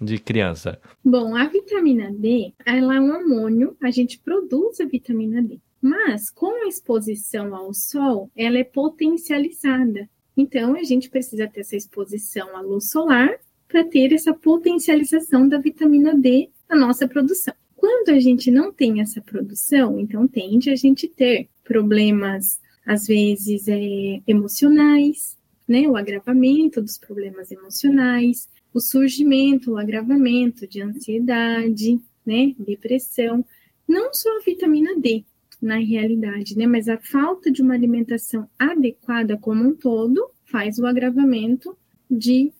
[0.00, 0.78] de criança.
[1.04, 5.58] Bom, a vitamina D, ela é um hormônio, a gente produz a vitamina D.
[5.80, 10.08] Mas com a exposição ao sol, ela é potencializada.
[10.38, 13.28] Então, a gente precisa ter essa exposição à luz solar
[13.66, 17.52] para ter essa potencialização da vitamina D na nossa produção.
[17.74, 23.66] Quando a gente não tem essa produção, então tende a gente ter problemas, às vezes,
[23.66, 25.88] é, emocionais, né?
[25.88, 32.54] O agravamento dos problemas emocionais, o surgimento, o agravamento de ansiedade, né?
[32.56, 33.44] Depressão.
[33.88, 35.24] Não só a vitamina D,
[35.60, 36.66] na realidade, né?
[36.66, 41.76] Mas a falta de uma alimentação adequada como um todo faz o agravamento
[42.10, 42.52] de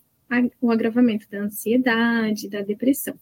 [0.61, 3.19] o agravamento da ansiedade, da depressão.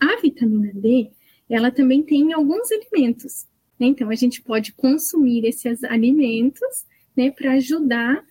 [0.00, 1.10] A vitamina D,
[1.48, 3.46] ela também tem em alguns alimentos.
[3.78, 3.86] né?
[3.86, 8.26] Então, a gente pode consumir esses alimentos, né, para ajudar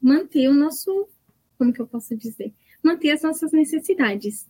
[0.00, 1.08] manter o nosso,
[1.56, 2.52] como que eu posso dizer?
[2.82, 4.48] Manter as nossas necessidades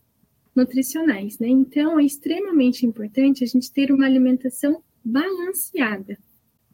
[0.54, 1.48] nutricionais, né?
[1.48, 6.18] Então, é extremamente importante a gente ter uma alimentação balanceada.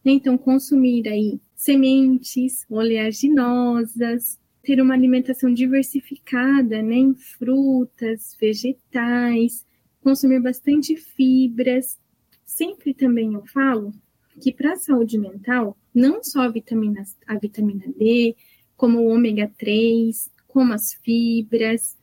[0.04, 9.64] Então, consumir aí sementes, oleaginosas, ter uma alimentação diversificada, né, em frutas, vegetais,
[10.02, 11.98] consumir bastante fibras.
[12.44, 13.92] Sempre também eu falo
[14.40, 18.36] que para a saúde mental, não só a vitamina, a vitamina D,
[18.76, 21.96] como o ômega 3, como as fibras,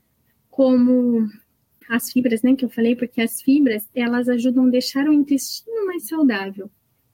[0.50, 1.28] como
[1.90, 5.86] as fibras, né, que eu falei, porque as fibras, elas ajudam a deixar o intestino
[5.86, 6.70] mais saudável.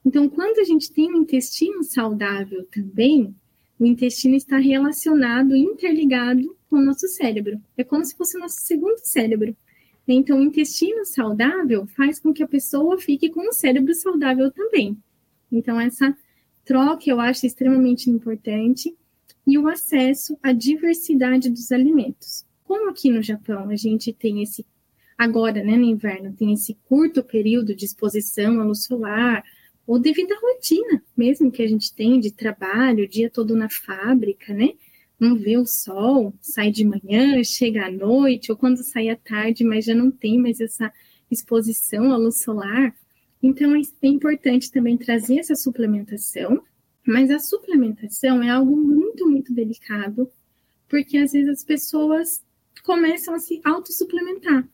[0.06, 3.36] Então, quando a gente tem um intestino saudável também,
[3.80, 7.62] o intestino está relacionado, interligado com o nosso cérebro.
[7.78, 9.56] É como se fosse o nosso segundo cérebro.
[10.08, 14.98] Então, o intestino saudável faz com que a pessoa fique com o cérebro saudável também.
[15.52, 16.16] Então, essa
[16.64, 18.96] troca eu acho extremamente importante
[19.46, 22.47] e o acesso à diversidade dos alimentos.
[22.68, 24.66] Como aqui no Japão a gente tem esse,
[25.18, 29.42] agora, né, no inverno, tem esse curto período de exposição à luz solar,
[29.88, 33.70] ou devido à rotina mesmo que a gente tem de trabalho, o dia todo na
[33.70, 34.74] fábrica, né?
[35.18, 39.64] Não vê o sol, sai de manhã, chega à noite, ou quando sai à tarde,
[39.64, 40.92] mas já não tem mais essa
[41.32, 42.94] exposição à luz solar.
[43.42, 46.62] Então, é importante também trazer essa suplementação,
[47.06, 50.30] mas a suplementação é algo muito, muito delicado,
[50.90, 52.46] porque às vezes as pessoas
[52.88, 54.66] começam a se autossuplementar,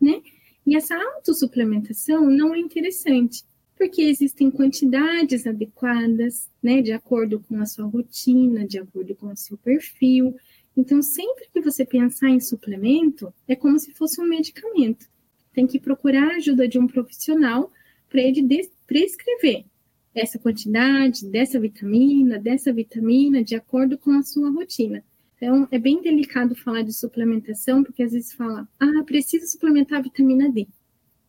[0.00, 0.20] né?
[0.66, 3.44] E essa autossuplementação não é interessante,
[3.76, 9.36] porque existem quantidades adequadas, né, de acordo com a sua rotina, de acordo com o
[9.36, 10.34] seu perfil.
[10.76, 15.06] Então, sempre que você pensar em suplemento, é como se fosse um medicamento.
[15.52, 17.70] Tem que procurar a ajuda de um profissional
[18.08, 18.42] para ele
[18.88, 19.64] prescrever
[20.12, 25.04] essa quantidade dessa vitamina, dessa vitamina, de acordo com a sua rotina.
[25.42, 30.02] Então, é bem delicado falar de suplementação, porque às vezes fala, ah, preciso suplementar a
[30.02, 30.68] vitamina D.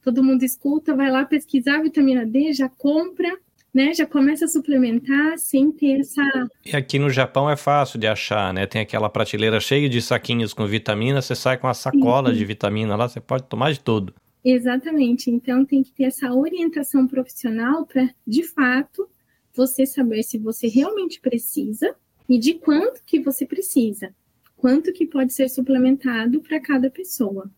[0.04, 3.36] Todo mundo escuta, vai lá pesquisar a vitamina D, já compra,
[3.73, 3.91] né?
[3.91, 6.21] Já começa a suplementar sem ter essa.
[6.63, 8.67] E aqui no Japão é fácil de achar, né?
[8.67, 12.36] Tem aquela prateleira cheia de saquinhos com vitamina, você sai com uma sacola Uhum.
[12.36, 14.13] de vitamina lá, você pode tomar de tudo.
[14.45, 15.32] Exatamente.
[15.32, 19.10] Então, tem que ter essa orientação profissional para, de fato,
[19.56, 21.95] você saber se você realmente precisa
[22.28, 24.14] e de quanto que você precisa.
[24.56, 27.50] Quanto que pode ser suplementado para cada pessoa.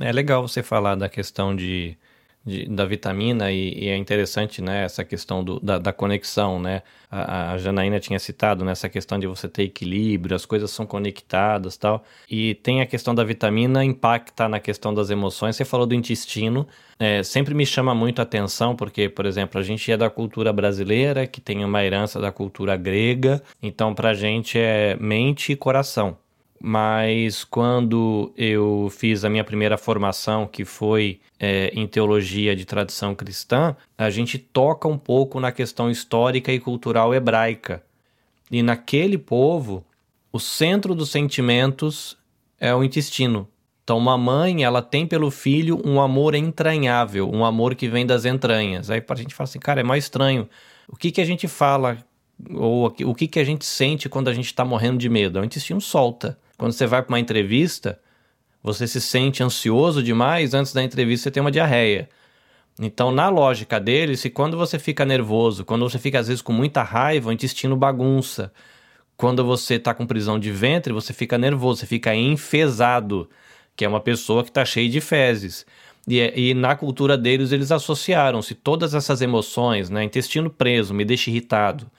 [0.00, 1.96] É legal você falar da questão de,
[2.44, 6.82] de- da vitamina e, e é interessante, né, essa questão do, da, da conexão, né?
[7.10, 11.76] A, a Janaína tinha citado nessa questão de você ter equilíbrio, as coisas são conectadas
[11.76, 12.04] tal.
[12.30, 15.56] E tem a questão da vitamina impacta na questão das emoções.
[15.56, 16.66] Você falou do intestino,
[16.98, 20.52] é, sempre me chama muito a atenção, porque, por exemplo, a gente é da cultura
[20.52, 26.16] brasileira, que tem uma herança da cultura grega, então pra gente é mente e coração
[26.62, 33.14] mas quando eu fiz a minha primeira formação, que foi é, em teologia de tradição
[33.14, 37.82] cristã, a gente toca um pouco na questão histórica e cultural hebraica.
[38.50, 39.82] E naquele povo,
[40.30, 42.18] o centro dos sentimentos
[42.58, 43.48] é o intestino.
[43.82, 48.26] Então, uma mãe, ela tem pelo filho um amor entranhável, um amor que vem das
[48.26, 48.90] entranhas.
[48.90, 50.48] Aí a gente fala assim, cara, é mais estranho.
[50.86, 51.98] O que, que a gente fala
[52.54, 55.40] ou o que, que a gente sente quando a gente está morrendo de medo?
[55.40, 56.38] O intestino solta.
[56.60, 57.98] Quando você vai para uma entrevista,
[58.62, 62.06] você se sente ansioso demais, antes da entrevista você tem uma diarreia.
[62.78, 66.52] Então, na lógica dele, se quando você fica nervoso, quando você fica às vezes com
[66.52, 68.52] muita raiva, o intestino bagunça.
[69.16, 73.30] Quando você está com prisão de ventre, você fica nervoso, você fica enfesado,
[73.74, 75.64] que é uma pessoa que está cheia de fezes.
[76.06, 80.04] E, e, na cultura deles, eles associaram-se todas essas emoções, né?
[80.04, 81.90] Intestino preso, me deixa irritado.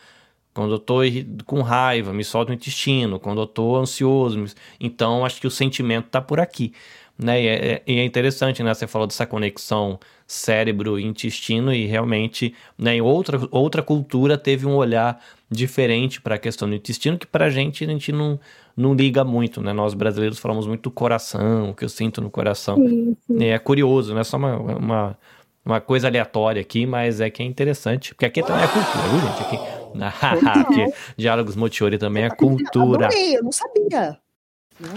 [0.53, 0.99] Quando eu tô
[1.45, 3.19] com raiva, me solta o intestino.
[3.19, 4.49] Quando eu tô ansioso, me...
[4.79, 6.73] então acho que o sentimento tá por aqui.
[7.17, 7.41] Né?
[7.41, 8.73] E é, e é interessante, né?
[8.73, 14.65] Você falou dessa conexão cérebro e intestino e realmente, né, em outra, outra cultura teve
[14.65, 18.39] um olhar diferente para a questão do intestino que para a gente a gente não,
[18.75, 19.73] não liga muito, né?
[19.73, 22.77] Nós brasileiros falamos muito do coração, o que eu sinto no coração.
[22.77, 23.43] Sim, sim.
[23.43, 24.23] É curioso, né?
[24.23, 25.17] Só uma, uma,
[25.65, 29.19] uma, coisa aleatória aqui, mas é que é interessante, porque aqui também é cultura, viu,
[29.19, 29.41] gente?
[29.43, 29.80] Aqui, aqui
[31.17, 33.07] Diálogos Motiori também é cultura.
[33.07, 34.17] Adorei, eu não sabia.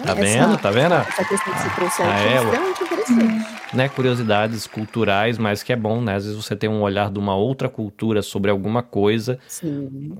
[0.02, 0.58] Tá essa, vendo?
[0.58, 0.94] Tá vendo?
[0.94, 3.54] Essa questão que você trouxe ah, é, extremamente interessante.
[3.74, 6.14] Né, curiosidades culturais, mas que é bom, né?
[6.14, 9.38] Às vezes você tem um olhar de uma outra cultura sobre alguma coisa,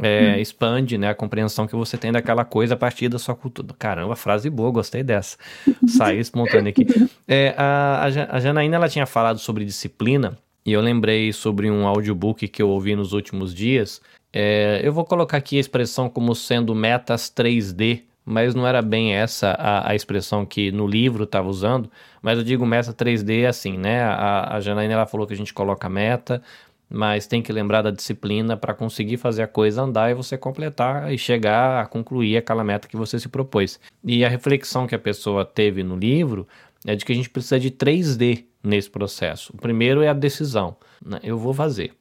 [0.03, 3.69] é, expande né, a compreensão que você tem daquela coisa a partir da sua cultura.
[3.79, 5.37] Caramba, frase boa, gostei dessa.
[5.87, 6.85] Saiu espontânea aqui.
[7.29, 12.49] É, a, a Janaína ela tinha falado sobre disciplina, e eu lembrei sobre um audiobook
[12.49, 14.01] que eu ouvi nos últimos dias.
[14.35, 19.15] É, eu vou colocar aqui a expressão como sendo metas 3D mas não era bem
[19.15, 21.91] essa a, a expressão que no livro estava usando,
[22.23, 24.03] mas eu digo meta 3D assim, né?
[24.03, 26.43] A, a Janaína ela falou que a gente coloca meta,
[26.89, 31.13] mas tem que lembrar da disciplina para conseguir fazer a coisa andar e você completar
[31.13, 33.79] e chegar a concluir aquela meta que você se propôs.
[34.03, 36.47] E a reflexão que a pessoa teve no livro
[36.87, 39.53] é de que a gente precisa de 3D nesse processo.
[39.55, 41.21] O primeiro é a decisão, né?
[41.23, 41.93] eu vou fazer.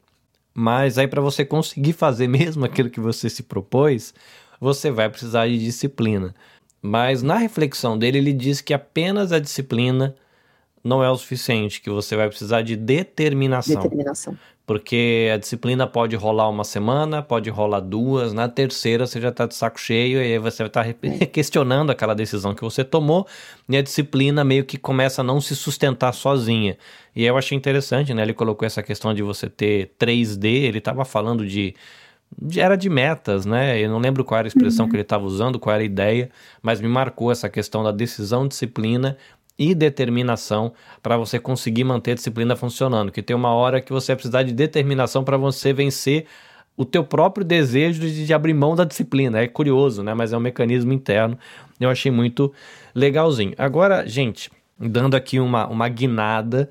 [0.54, 4.14] Mas aí para você conseguir fazer mesmo aquilo que você se propôs,
[4.60, 6.34] você vai precisar de disciplina.
[6.82, 10.16] Mas na reflexão dele, ele diz que apenas a disciplina
[10.84, 13.82] não é o suficiente, que você vai precisar de determinação.
[13.82, 14.38] Determinação.
[14.66, 19.46] Porque a disciplina pode rolar uma semana, pode rolar duas, na terceira você já está
[19.46, 21.26] de saco cheio e aí você vai estar tá é.
[21.28, 23.28] questionando aquela decisão que você tomou
[23.68, 26.78] e a disciplina meio que começa a não se sustentar sozinha.
[27.14, 28.22] E eu achei interessante, né?
[28.22, 31.76] Ele colocou essa questão de você ter 3D, ele estava falando de
[32.56, 33.80] era de metas, né?
[33.80, 34.90] Eu não lembro qual era a expressão uhum.
[34.90, 36.30] que ele estava usando, qual era a ideia,
[36.62, 39.18] mas me marcou essa questão da decisão, disciplina
[39.58, 43.12] e determinação para você conseguir manter a disciplina funcionando.
[43.12, 46.26] Que tem uma hora que você vai precisar de determinação para você vencer
[46.76, 49.40] o teu próprio desejo de, de, abrir mão da disciplina.
[49.40, 50.14] É curioso, né?
[50.14, 51.38] Mas é um mecanismo interno.
[51.80, 52.52] Eu achei muito
[52.96, 53.54] legalzinho.
[53.58, 56.70] Agora, gente, dando aqui uma, uma guinada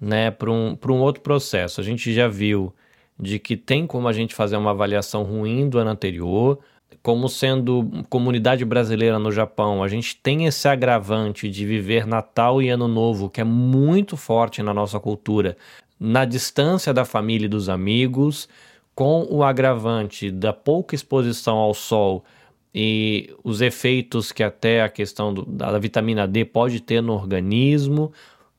[0.00, 1.80] né, para um, um outro processo.
[1.80, 2.72] A gente já viu
[3.18, 6.58] de que tem como a gente fazer uma avaliação ruim do ano anterior.
[7.04, 12.70] Como sendo comunidade brasileira no Japão, a gente tem esse agravante de viver Natal e
[12.70, 15.54] Ano Novo, que é muito forte na nossa cultura,
[16.00, 18.48] na distância da família e dos amigos,
[18.94, 22.24] com o agravante da pouca exposição ao sol
[22.74, 28.14] e os efeitos que até a questão do, da vitamina D pode ter no organismo,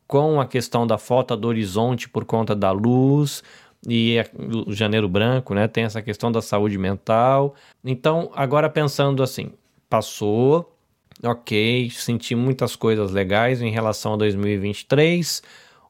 [0.08, 3.41] com a questão da falta do horizonte por conta da luz,
[3.88, 4.17] e
[4.65, 5.67] o Janeiro Branco, né?
[5.67, 7.56] Tem essa questão da saúde mental.
[7.84, 9.52] Então, agora pensando assim,
[9.89, 10.76] passou,
[11.24, 15.43] ok, senti muitas coisas legais em relação a 2023,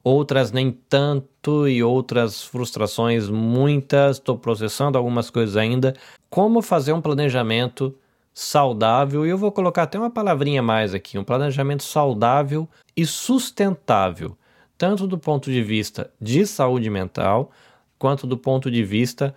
[0.04, 5.94] outras nem tanto e outras frustrações muitas, estou processando algumas coisas ainda.
[6.30, 7.94] Como fazer um planejamento
[8.32, 14.36] saudável, e eu vou colocar até uma palavrinha mais aqui, um planejamento saudável e sustentável,
[14.76, 17.50] tanto do ponto de vista de saúde mental,
[17.98, 19.34] quanto do ponto de vista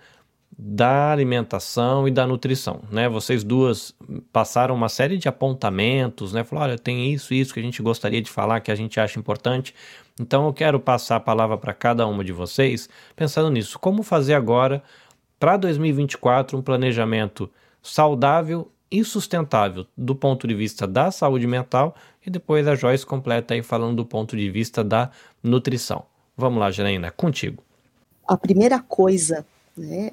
[0.62, 3.08] da alimentação e da nutrição, né?
[3.08, 3.94] Vocês duas
[4.32, 6.44] passaram uma série de apontamentos, né?
[6.44, 9.18] Falaram, olha, tem isso, isso que a gente gostaria de falar, que a gente acha
[9.18, 9.74] importante.
[10.20, 14.34] Então eu quero passar a palavra para cada uma de vocês, pensando nisso, como fazer
[14.34, 14.82] agora
[15.38, 17.48] para 2024 um planejamento
[17.80, 21.94] saudável e sustentável do ponto de vista da saúde mental
[22.26, 25.10] e depois a Joyce completa aí falando do ponto de vista da
[25.42, 26.04] nutrição.
[26.36, 27.62] Vamos lá, Janaína, contigo
[28.30, 29.44] a primeira coisa
[29.76, 30.12] né,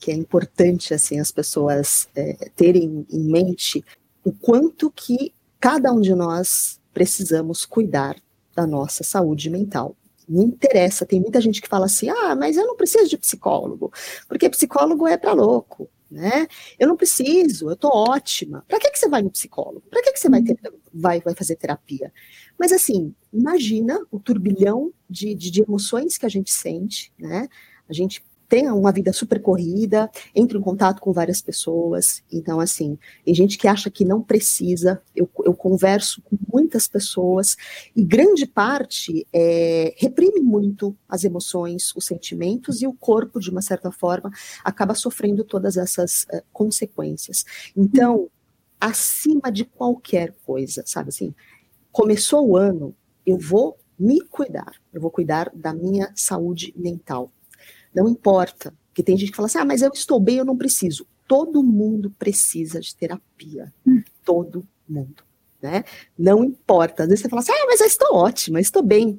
[0.00, 3.84] que é importante assim as pessoas é, terem em mente
[4.24, 8.16] o quanto que cada um de nós precisamos cuidar
[8.52, 9.94] da nossa saúde mental.
[10.28, 13.92] Não interessa, tem muita gente que fala assim: ah, mas eu não preciso de psicólogo,
[14.26, 16.46] porque psicólogo é para louco, né?
[16.78, 18.64] Eu não preciso, eu tô ótima.
[18.68, 19.82] Para que, que você vai no psicólogo?
[19.90, 20.58] Para que, que você vai, ter,
[20.92, 22.12] vai, vai fazer terapia?
[22.58, 27.48] Mas assim, imagina o turbilhão de, de, de emoções que a gente sente, né?
[27.88, 32.22] A gente tem uma vida super corrida, entra em contato com várias pessoas.
[32.32, 35.02] Então, assim, tem gente que acha que não precisa.
[35.14, 37.56] Eu, eu converso com muitas pessoas
[37.94, 43.62] e grande parte é, reprime muito as emoções, os sentimentos e o corpo, de uma
[43.62, 44.30] certa forma,
[44.64, 47.44] acaba sofrendo todas essas uh, consequências.
[47.76, 48.30] Então,
[48.80, 51.34] acima de qualquer coisa, sabe assim,
[51.90, 52.94] começou o ano,
[53.24, 57.30] eu vou me cuidar, eu vou cuidar da minha saúde mental.
[57.96, 60.56] Não importa, porque tem gente que fala assim: ah, mas eu estou bem, eu não
[60.56, 61.06] preciso.
[61.26, 63.72] Todo mundo precisa de terapia.
[63.86, 64.02] Hum.
[64.22, 65.24] Todo mundo.
[65.62, 65.82] Né?
[66.16, 67.04] Não importa.
[67.04, 69.18] Às vezes você fala assim: ah, mas eu estou ótima, eu estou bem.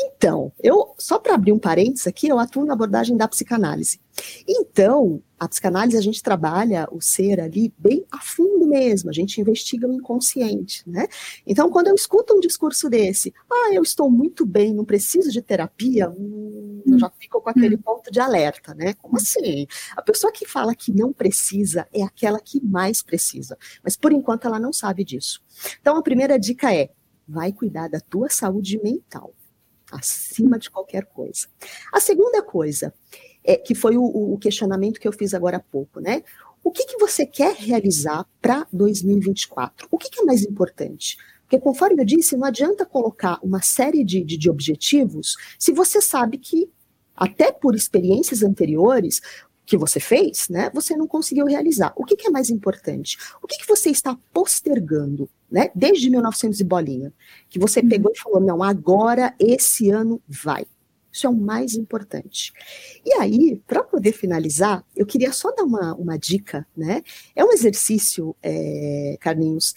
[0.00, 4.00] Então, eu só para abrir um parênteses aqui, eu atuo na abordagem da psicanálise.
[4.46, 9.40] Então, a psicanálise a gente trabalha o ser ali bem a fundo mesmo, a gente
[9.40, 11.06] investiga o inconsciente, né?
[11.44, 15.42] Então, quando eu escuto um discurso desse, ah, eu estou muito bem, não preciso de
[15.42, 17.82] terapia, hum, eu já fico com aquele hum.
[17.82, 18.94] ponto de alerta, né?
[18.94, 19.66] Como assim?
[19.96, 24.46] A pessoa que fala que não precisa é aquela que mais precisa, mas por enquanto
[24.46, 25.42] ela não sabe disso.
[25.80, 26.90] Então, a primeira dica é:
[27.26, 29.32] vai cuidar da tua saúde mental
[29.90, 31.46] acima de qualquer coisa.
[31.92, 32.92] A segunda coisa,
[33.44, 36.22] é, que foi o, o, questionamento que eu fiz agora há pouco, né?
[36.62, 39.88] O que, que você quer realizar para 2024?
[39.90, 41.16] O que, que, é mais importante?
[41.42, 46.02] Porque, conforme eu disse, não adianta colocar uma série de, de, de objetivos se você
[46.02, 46.70] sabe que,
[47.16, 49.20] até por experiências anteriores,
[49.64, 51.92] que você fez, né, você não conseguiu realizar.
[51.94, 53.18] O que, que é mais importante?
[53.42, 57.12] O que, que você está postergando, né, desde 1900 e bolinha,
[57.48, 57.88] que você uhum.
[57.88, 60.66] pegou e falou, não, agora esse ano vai.
[61.10, 62.52] Isso é o mais importante.
[63.04, 67.02] E aí, para poder finalizar, eu queria só dar uma, uma dica, né?
[67.34, 69.74] É um exercício, é, Carlinhos,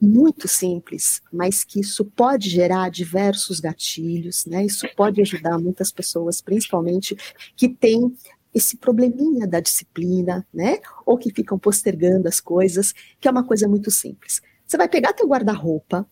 [0.00, 4.66] muito simples, mas que isso pode gerar diversos gatilhos, né?
[4.66, 7.16] Isso pode ajudar muitas pessoas, principalmente
[7.56, 8.14] que têm
[8.52, 10.80] esse probleminha da disciplina, né?
[11.06, 14.42] Ou que ficam postergando as coisas, que é uma coisa muito simples.
[14.66, 16.06] Você vai pegar teu guarda-roupa,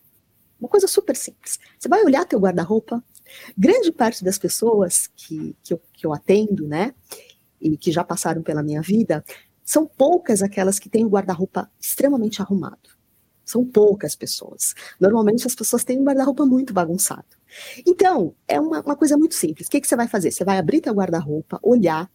[0.59, 1.59] uma coisa super simples.
[1.77, 3.03] Você vai olhar teu guarda-roupa.
[3.57, 6.93] Grande parte das pessoas que, que, eu, que eu atendo, né?
[7.59, 9.23] E que já passaram pela minha vida,
[9.63, 12.89] são poucas aquelas que têm o guarda-roupa extremamente arrumado.
[13.45, 14.73] São poucas pessoas.
[14.99, 17.25] Normalmente as pessoas têm um guarda-roupa muito bagunçado.
[17.85, 19.67] Então, é uma, uma coisa muito simples.
[19.67, 20.31] O que, que você vai fazer?
[20.31, 22.09] Você vai abrir teu guarda-roupa, olhar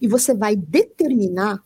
[0.00, 1.62] e você vai determinar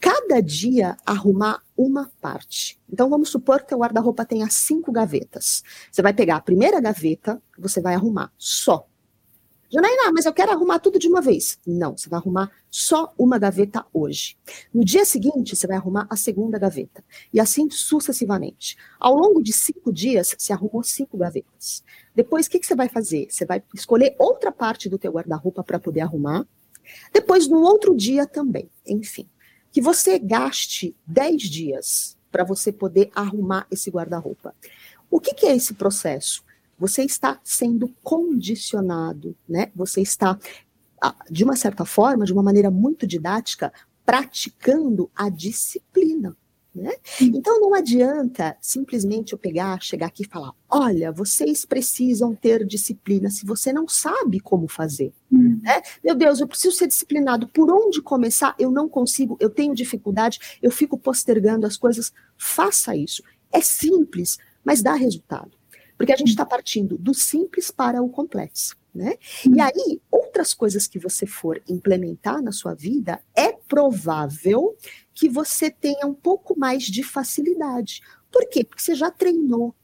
[0.00, 2.80] cada dia arrumar uma parte.
[2.90, 5.62] Então vamos supor que o guarda-roupa tenha cinco gavetas.
[5.92, 8.86] Você vai pegar a primeira gaveta, você vai arrumar só.
[9.72, 11.56] Janaína, mas eu quero arrumar tudo de uma vez.
[11.64, 14.36] Não, você vai arrumar só uma gaveta hoje.
[14.74, 17.04] No dia seguinte, você vai arrumar a segunda gaveta.
[17.32, 18.76] E assim sucessivamente.
[18.98, 21.84] Ao longo de cinco dias, você arrumou cinco gavetas.
[22.16, 23.28] Depois, o que, que você vai fazer?
[23.30, 26.44] Você vai escolher outra parte do teu guarda-roupa para poder arrumar.
[27.12, 29.28] Depois, no outro dia também, enfim.
[29.72, 34.54] Que você gaste 10 dias para você poder arrumar esse guarda-roupa.
[35.10, 36.44] O que, que é esse processo?
[36.78, 39.70] Você está sendo condicionado, né?
[39.74, 40.38] Você está,
[41.30, 43.72] de uma certa forma, de uma maneira muito didática,
[44.04, 46.36] praticando a disciplina.
[46.72, 46.92] Né?
[47.20, 53.28] Então não adianta simplesmente eu pegar, chegar aqui e falar: olha, vocês precisam ter disciplina
[53.28, 55.12] se você não sabe como fazer.
[55.32, 55.58] Hum.
[55.60, 55.82] Né?
[56.02, 57.48] Meu Deus, eu preciso ser disciplinado.
[57.48, 58.54] Por onde começar?
[58.56, 62.12] Eu não consigo, eu tenho dificuldade, eu fico postergando as coisas.
[62.38, 63.22] Faça isso.
[63.50, 65.50] É simples, mas dá resultado.
[65.96, 68.78] Porque a gente está partindo do simples para o complexo.
[68.94, 69.16] Né?
[69.46, 69.56] Hum.
[69.56, 74.76] E aí, outras coisas que você for implementar na sua vida, é provável
[75.20, 78.00] que você tenha um pouco mais de facilidade.
[78.32, 78.64] Por quê?
[78.64, 79.74] Porque você já treinou,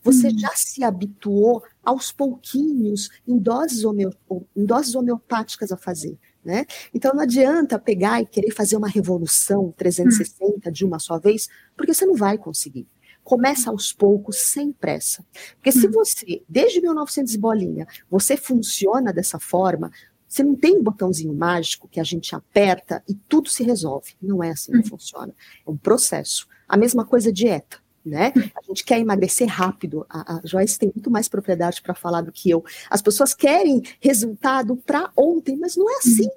[0.00, 0.38] você hum.
[0.38, 3.82] já se habituou aos pouquinhos, em doses,
[4.54, 6.16] em doses homeopáticas a fazer.
[6.44, 6.64] Né?
[6.94, 10.72] Então não adianta pegar e querer fazer uma revolução 360 hum.
[10.72, 12.86] de uma só vez, porque você não vai conseguir.
[13.24, 15.26] Começa aos poucos, sem pressa.
[15.56, 15.90] Porque se hum.
[15.90, 19.90] você, desde 1900 bolinha, você funciona dessa forma,
[20.36, 24.14] você não tem um botãozinho mágico que a gente aperta e tudo se resolve.
[24.20, 24.84] Não é assim que uhum.
[24.84, 25.34] funciona.
[25.66, 26.46] É um processo.
[26.68, 27.78] A mesma coisa dieta.
[28.04, 28.32] Né?
[28.54, 30.06] A gente quer emagrecer rápido.
[30.08, 32.62] A, a Joyce tem muito mais propriedade para falar do que eu.
[32.90, 36.28] As pessoas querem resultado para ontem, mas não é assim.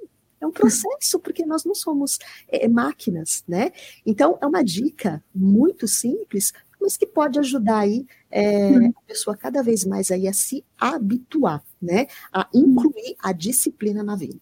[0.41, 3.73] É um processo, porque nós não somos é, máquinas, né?
[4.05, 9.61] Então, é uma dica muito simples mas que pode ajudar aí é, a pessoa cada
[9.61, 12.07] vez mais aí a se habituar, né?
[12.32, 14.38] A incluir a disciplina na vida.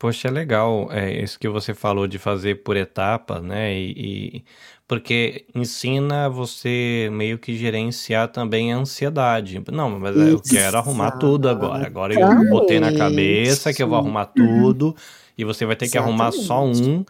[0.00, 3.74] Poxa, é legal é, isso que você falou de fazer por etapas, né?
[3.78, 3.92] E,
[4.36, 4.44] e,
[4.88, 9.62] porque ensina você meio que gerenciar também a ansiedade.
[9.70, 10.30] Não, mas Exato.
[10.30, 11.86] eu quero arrumar tudo agora.
[11.86, 14.96] Agora eu botei na cabeça que eu vou arrumar tudo
[15.36, 16.22] e você vai ter que Exatamente.
[16.22, 17.04] arrumar só um.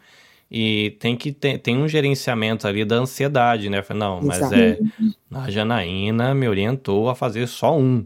[0.51, 3.84] E tem que ter tem um gerenciamento ali da ansiedade, né?
[3.94, 4.55] Não, mas Exato.
[4.55, 4.78] é.
[5.30, 8.05] A Janaína me orientou a fazer só um.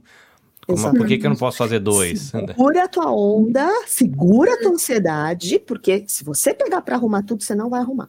[0.67, 2.21] Como, por que, que eu não posso fazer dois?
[2.21, 7.43] Segura a tua onda, segura a tua ansiedade, porque se você pegar para arrumar tudo,
[7.43, 8.09] você não vai arrumar.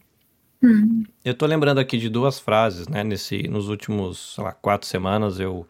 [1.24, 3.04] Eu tô lembrando aqui de duas frases, né?
[3.04, 5.66] Nesse, nos últimos, sei lá, quatro semanas eu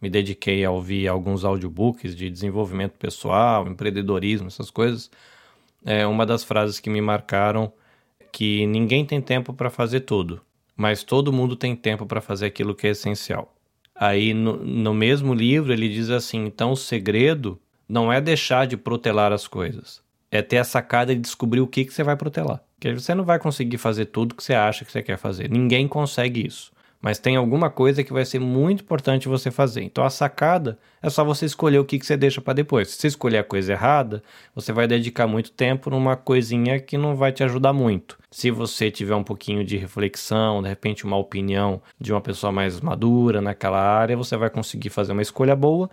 [0.00, 5.10] me dediquei a ouvir alguns audiobooks de desenvolvimento pessoal, empreendedorismo, essas coisas,
[5.84, 7.72] é uma das frases que me marcaram
[8.32, 10.40] que ninguém tem tempo para fazer tudo,
[10.76, 13.54] mas todo mundo tem tempo para fazer aquilo que é essencial.
[13.94, 18.76] Aí no, no mesmo livro ele diz assim: então o segredo não é deixar de
[18.76, 22.62] protelar as coisas, é ter a sacada de descobrir o que, que você vai protelar.
[22.74, 25.50] Porque você não vai conseguir fazer tudo que você acha que você quer fazer.
[25.50, 26.70] Ninguém consegue isso
[27.00, 29.82] mas tem alguma coisa que vai ser muito importante você fazer.
[29.82, 32.88] Então a sacada é só você escolher o que, que você deixa para depois.
[32.88, 34.22] Se você escolher a coisa errada,
[34.54, 38.18] você vai dedicar muito tempo numa coisinha que não vai te ajudar muito.
[38.30, 42.80] Se você tiver um pouquinho de reflexão, de repente uma opinião de uma pessoa mais
[42.80, 45.88] madura naquela área, você vai conseguir fazer uma escolha boa,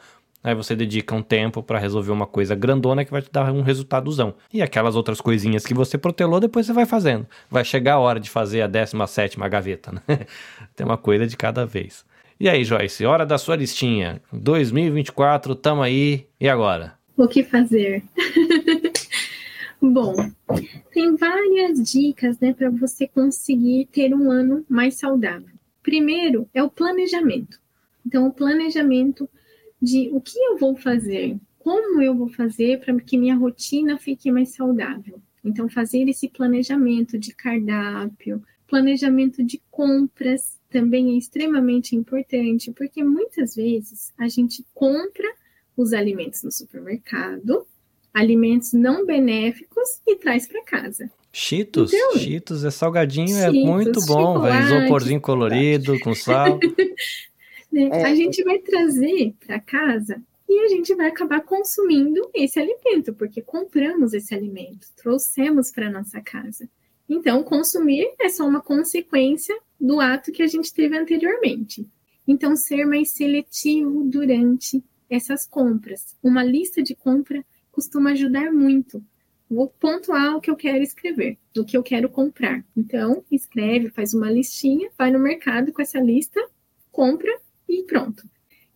[0.46, 3.64] Aí você dedica um tempo para resolver uma coisa grandona que vai te dar um
[3.64, 4.36] resultadozão.
[4.54, 7.26] E aquelas outras coisinhas que você protelou, depois você vai fazendo.
[7.50, 10.02] Vai chegar a hora de fazer a 17 gaveta, né?
[10.76, 12.06] Tem uma coisa de cada vez.
[12.40, 14.22] E aí, Joyce, hora da sua listinha.
[14.32, 16.28] 2024, tamo aí.
[16.40, 16.94] E agora?
[17.18, 18.04] O que fazer?
[19.82, 20.16] Bom,
[20.94, 25.50] tem várias dicas, né, para você conseguir ter um ano mais saudável.
[25.82, 27.60] Primeiro é o planejamento.
[28.06, 29.28] Então, o planejamento
[29.86, 34.32] de o que eu vou fazer, como eu vou fazer para que minha rotina fique
[34.32, 35.22] mais saudável.
[35.44, 43.56] Então, fazer esse planejamento de cardápio, planejamento de compras também é extremamente importante, porque muitas
[43.56, 45.32] vezes a gente compra
[45.78, 47.66] os alimentos no supermercado,
[48.12, 51.12] alimentos não benéficos e traz para casa.
[51.32, 54.66] Cheetos, então, Cheetos é salgadinho, Cheetos, é muito bom, velho.
[54.66, 56.60] Isoporzinho colorido, com sal.
[57.76, 57.90] Né?
[57.92, 58.06] É.
[58.06, 63.42] A gente vai trazer para casa e a gente vai acabar consumindo esse alimento, porque
[63.42, 66.70] compramos esse alimento, trouxemos para nossa casa.
[67.10, 71.86] Então, consumir é só uma consequência do ato que a gente teve anteriormente.
[72.26, 76.16] Então, ser mais seletivo durante essas compras.
[76.24, 79.04] Uma lista de compra costuma ajudar muito.
[79.50, 82.66] Vou pontuar o que eu quero escrever, do que eu quero comprar.
[82.76, 86.42] Então, escreve, faz uma listinha, vai no mercado com essa lista,
[86.92, 88.24] compra e pronto.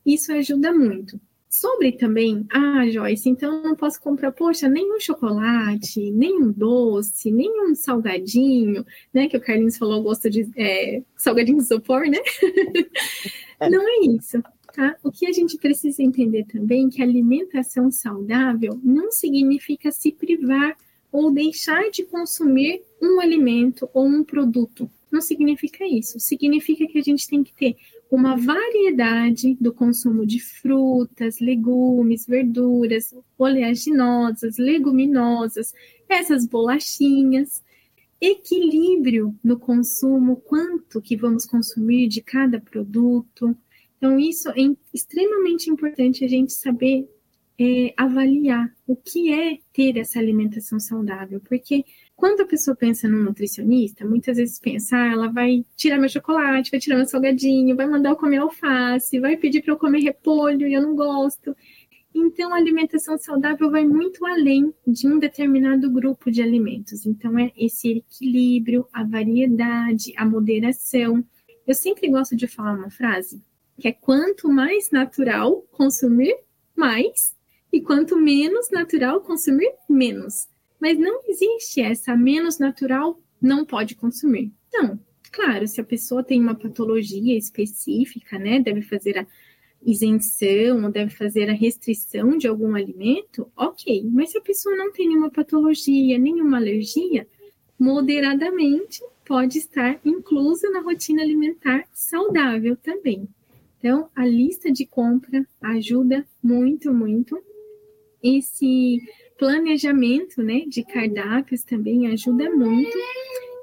[0.05, 1.19] Isso ajuda muito.
[1.49, 8.85] Sobre também, ah, Joyce, então não posso comprar, poxa, nenhum chocolate, nenhum doce, nenhum salgadinho,
[9.11, 9.27] né?
[9.27, 12.19] Que o Carlinhos falou, gosta de é, salgadinho de isopor, né?
[13.61, 13.69] É.
[13.69, 14.41] Não é isso,
[14.73, 14.95] tá?
[15.03, 20.77] O que a gente precisa entender também é que alimentação saudável não significa se privar
[21.11, 24.89] ou deixar de consumir um alimento ou um produto.
[25.11, 26.19] Não significa isso.
[26.21, 27.75] Significa que a gente tem que ter
[28.09, 35.73] uma variedade do consumo de frutas, legumes, verduras, oleaginosas, leguminosas,
[36.07, 37.63] essas bolachinhas,
[38.19, 43.55] equilíbrio no consumo, quanto que vamos consumir de cada produto.
[43.97, 47.07] Então, isso é extremamente importante a gente saber
[47.59, 51.83] é, avaliar o que é ter essa alimentação saudável, porque
[52.19, 56.69] quando a pessoa pensa no nutricionista, muitas vezes pensa, ah, ela vai tirar meu chocolate,
[56.69, 60.67] vai tirar meu salgadinho, vai mandar eu comer alface, vai pedir para eu comer repolho
[60.67, 61.55] e eu não gosto.
[62.13, 67.05] Então, a alimentação saudável vai muito além de um determinado grupo de alimentos.
[67.05, 71.23] Então, é esse equilíbrio, a variedade, a moderação.
[71.65, 73.41] Eu sempre gosto de falar uma frase
[73.79, 76.35] que é quanto mais natural consumir,
[76.75, 77.33] mais,
[77.71, 80.49] e quanto menos natural consumir, menos.
[80.79, 84.51] Mas não existe essa menos natural, não pode consumir.
[84.73, 84.99] Não,
[85.31, 89.27] claro, se a pessoa tem uma patologia específica, né, deve fazer a
[89.81, 94.07] isenção ou deve fazer a restrição de algum alimento, ok.
[94.11, 97.27] Mas se a pessoa não tem nenhuma patologia, nenhuma alergia,
[97.77, 103.27] moderadamente pode estar inclusa na rotina alimentar saudável também.
[103.77, 107.41] Então, a lista de compra ajuda muito, muito.
[108.21, 108.99] Esse
[109.39, 112.95] planejamento, né, de cardápios também ajuda muito.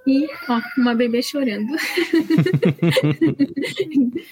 [0.07, 1.77] E, ó, uma bebê chorando.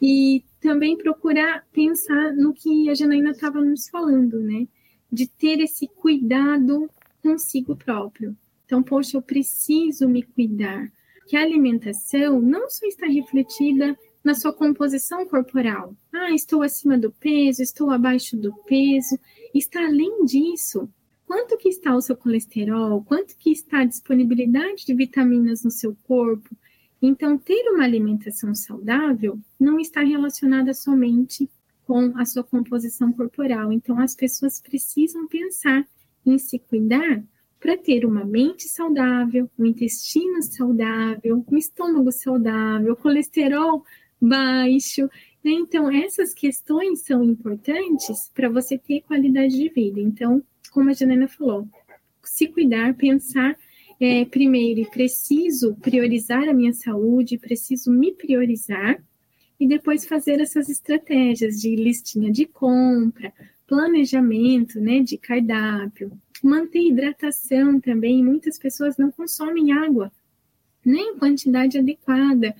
[0.00, 4.66] e também procurar pensar no que a Janaína estava nos falando, né?
[5.10, 6.88] De ter esse cuidado
[7.22, 8.36] consigo próprio.
[8.64, 10.90] Então, poxa, eu preciso me cuidar.
[11.26, 15.94] Que a alimentação não só está refletida na sua composição corporal.
[16.12, 19.18] Ah, estou acima do peso, estou abaixo do peso
[19.54, 20.88] está além disso.
[21.26, 23.04] Quanto que está o seu colesterol?
[23.04, 26.48] Quanto que está a disponibilidade de vitaminas no seu corpo?
[27.00, 31.48] Então, ter uma alimentação saudável não está relacionada somente
[31.84, 33.72] com a sua composição corporal.
[33.72, 35.86] Então, as pessoas precisam pensar
[36.24, 37.22] em se cuidar
[37.60, 43.84] para ter uma mente saudável, um intestino saudável, um estômago saudável, colesterol
[44.20, 45.08] baixo?
[45.44, 50.00] Então, essas questões são importantes para você ter qualidade de vida.
[50.00, 51.66] Então, como a Janena falou,
[52.22, 53.56] se cuidar, pensar
[54.00, 59.02] é, primeiro, preciso priorizar a minha saúde, preciso me priorizar,
[59.58, 63.32] e depois fazer essas estratégias de listinha de compra,
[63.66, 66.12] planejamento, né, de cardápio,
[66.42, 68.24] manter hidratação também.
[68.24, 70.12] Muitas pessoas não consomem água,
[70.84, 72.54] nem em quantidade adequada,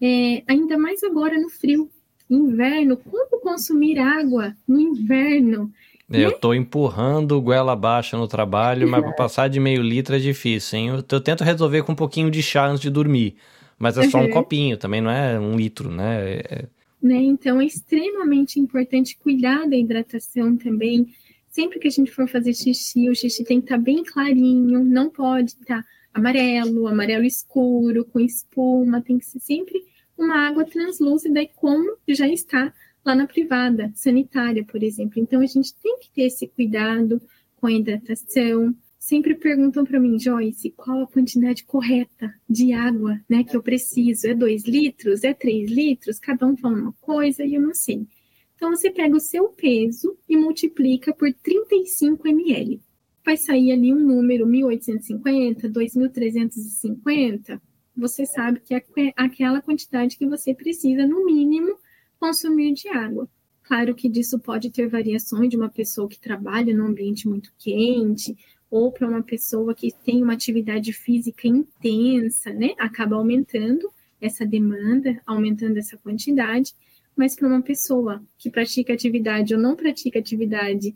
[0.00, 1.88] é, ainda mais agora no frio.
[2.30, 5.72] Inverno, como consumir água no inverno?
[6.12, 10.18] É, eu tô empurrando goela abaixo no trabalho, mas para passar de meio litro é
[10.18, 10.88] difícil, hein?
[10.88, 13.36] Eu, eu, tento resolver com um pouquinho de chá antes de dormir,
[13.78, 14.30] mas é só um uhum.
[14.30, 16.40] copinho, também não é um litro, né?
[16.40, 16.64] É...
[17.00, 17.16] né?
[17.16, 21.06] Então é extremamente importante cuidar da hidratação também.
[21.48, 24.84] Sempre que a gente for fazer xixi, o xixi tem que estar tá bem clarinho,
[24.84, 29.89] não pode estar tá amarelo, amarelo escuro, com espuma, tem que ser sempre
[30.20, 32.72] uma água translúcida e como já está
[33.04, 35.18] lá na privada, sanitária, por exemplo.
[35.18, 37.20] Então a gente tem que ter esse cuidado
[37.56, 38.74] com a hidratação.
[38.98, 44.28] Sempre perguntam para mim, Joyce, qual a quantidade correta de água né, que eu preciso?
[44.28, 45.24] É 2 litros?
[45.24, 46.18] É 3 litros?
[46.18, 48.06] Cada um fala uma coisa e eu não sei.
[48.54, 52.78] Então você pega o seu peso e multiplica por 35 ml.
[53.24, 58.82] Vai sair ali um número 1850, 2350 você sabe que é
[59.16, 61.78] aquela quantidade que você precisa, no mínimo,
[62.18, 63.28] consumir de água.
[63.62, 68.36] Claro que disso pode ter variações de uma pessoa que trabalha num ambiente muito quente,
[68.70, 72.74] ou para uma pessoa que tem uma atividade física intensa, né?
[72.78, 76.74] Acaba aumentando essa demanda, aumentando essa quantidade,
[77.16, 80.94] mas para uma pessoa que pratica atividade ou não pratica atividade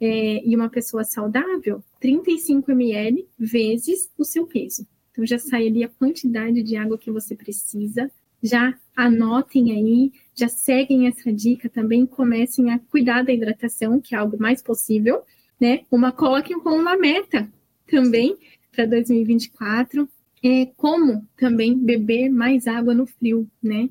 [0.00, 4.86] é, e uma pessoa saudável, 35 ml vezes o seu peso.
[5.18, 8.08] Então já sai ali a quantidade de água que você precisa.
[8.40, 14.18] Já anotem aí, já seguem essa dica também, comecem a cuidar da hidratação, que é
[14.18, 15.24] algo mais possível,
[15.60, 15.80] né?
[15.90, 17.48] Uma coloquem como uma meta
[17.90, 18.36] também
[18.70, 20.08] para 2024.
[20.40, 23.90] É como também beber mais água no frio, né?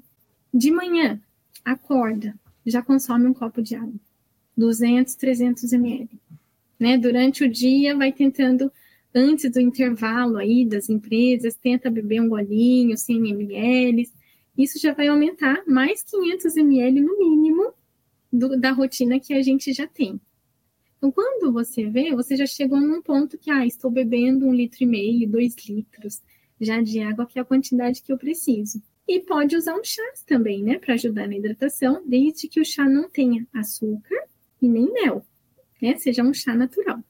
[0.53, 1.19] De manhã,
[1.65, 2.33] acorda,
[2.65, 3.99] já consome um copo de água,
[4.55, 6.09] 200, 300 ml.
[6.79, 6.97] Né?
[6.97, 8.71] Durante o dia, vai tentando
[9.17, 14.09] antes do intervalo aí das empresas, tenta beber um golinho, 100 ml,
[14.57, 17.73] isso já vai aumentar mais 500 ml no mínimo
[18.31, 20.19] do, da rotina que a gente já tem.
[20.97, 24.83] Então, quando você vê, você já chegou num ponto que, ah, estou bebendo um litro
[24.83, 26.21] e meio, dois litros
[26.59, 28.81] já de água, que é a quantidade que eu preciso.
[29.07, 32.89] E pode usar um chá também, né, para ajudar na hidratação, desde que o chá
[32.89, 34.27] não tenha açúcar
[34.61, 35.23] e nem mel,
[35.81, 37.01] né, seja um chá natural.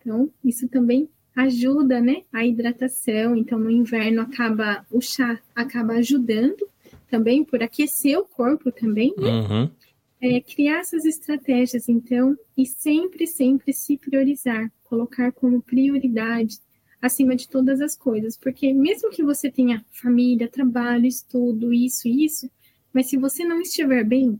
[0.00, 3.36] Então, isso também ajuda, né, a hidratação.
[3.36, 6.66] Então, no inverno acaba o chá acaba ajudando
[7.10, 9.28] também por aquecer o corpo também, né?
[9.28, 9.70] Uhum.
[10.18, 16.58] É, criar essas estratégias, então, e sempre, sempre se priorizar, colocar como prioridade
[17.02, 22.50] acima de todas as coisas, porque mesmo que você tenha família, trabalho, estudo, isso isso,
[22.94, 24.38] mas se você não estiver bem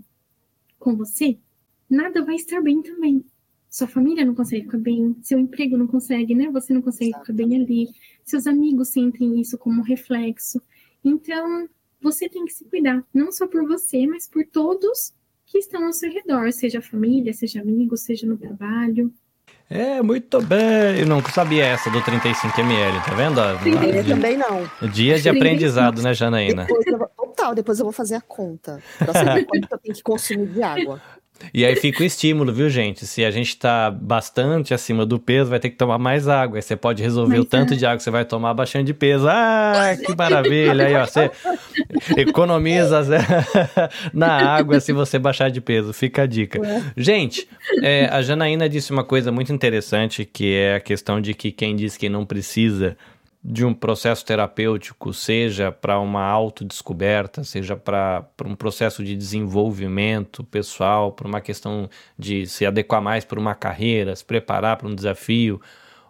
[0.78, 1.38] com você,
[1.90, 3.22] nada vai estar bem também
[3.77, 6.49] sua família não consegue ficar bem, seu emprego não consegue, né?
[6.51, 7.91] Você não consegue ficar bem ali,
[8.24, 10.62] seus amigos sentem isso como reflexo.
[11.05, 11.68] Então,
[12.01, 15.12] você tem que se cuidar, não só por você, mas por todos
[15.45, 19.12] que estão ao seu redor, seja família, seja amigo, seja no trabalho.
[19.68, 21.01] É, muito bem.
[21.01, 23.41] Eu não sabia essa do 35ml, tá vendo?
[23.41, 24.89] Eu também não.
[24.89, 26.64] Dias de aprendizado, né, Janaína?
[26.64, 28.81] Depois eu, total, depois eu vou fazer a conta.
[28.99, 31.03] Pra saber quanto eu tenho que consumir de água.
[31.53, 33.07] E aí fica o estímulo, viu, gente?
[33.07, 36.59] Se a gente tá bastante acima do peso, vai ter que tomar mais água.
[36.59, 37.76] Aí você pode resolver Mas, o tanto é.
[37.76, 39.26] de água que você vai tomar baixando de peso.
[39.28, 40.87] Ah, que maravilha!
[40.87, 41.30] Aí, ó, você
[42.16, 43.03] economiza
[44.12, 45.93] na água se você baixar de peso.
[45.93, 46.61] Fica a dica.
[46.97, 47.49] Gente,
[47.82, 51.76] é, a Janaína disse uma coisa muito interessante, que é a questão de que quem
[51.76, 52.97] diz que não precisa
[53.49, 61.12] de um processo terapêutico, seja para uma autodescoberta, seja para um processo de desenvolvimento pessoal,
[61.12, 61.88] para uma questão
[62.18, 65.61] de se adequar mais para uma carreira, se preparar para um desafio,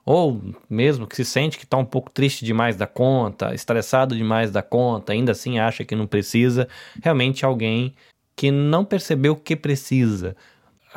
[0.02, 4.50] ou mesmo que se sente que está um pouco triste demais da conta, estressado demais
[4.50, 6.66] da conta, ainda assim acha que não precisa,
[7.02, 7.94] realmente alguém
[8.34, 10.34] que não percebeu o que precisa,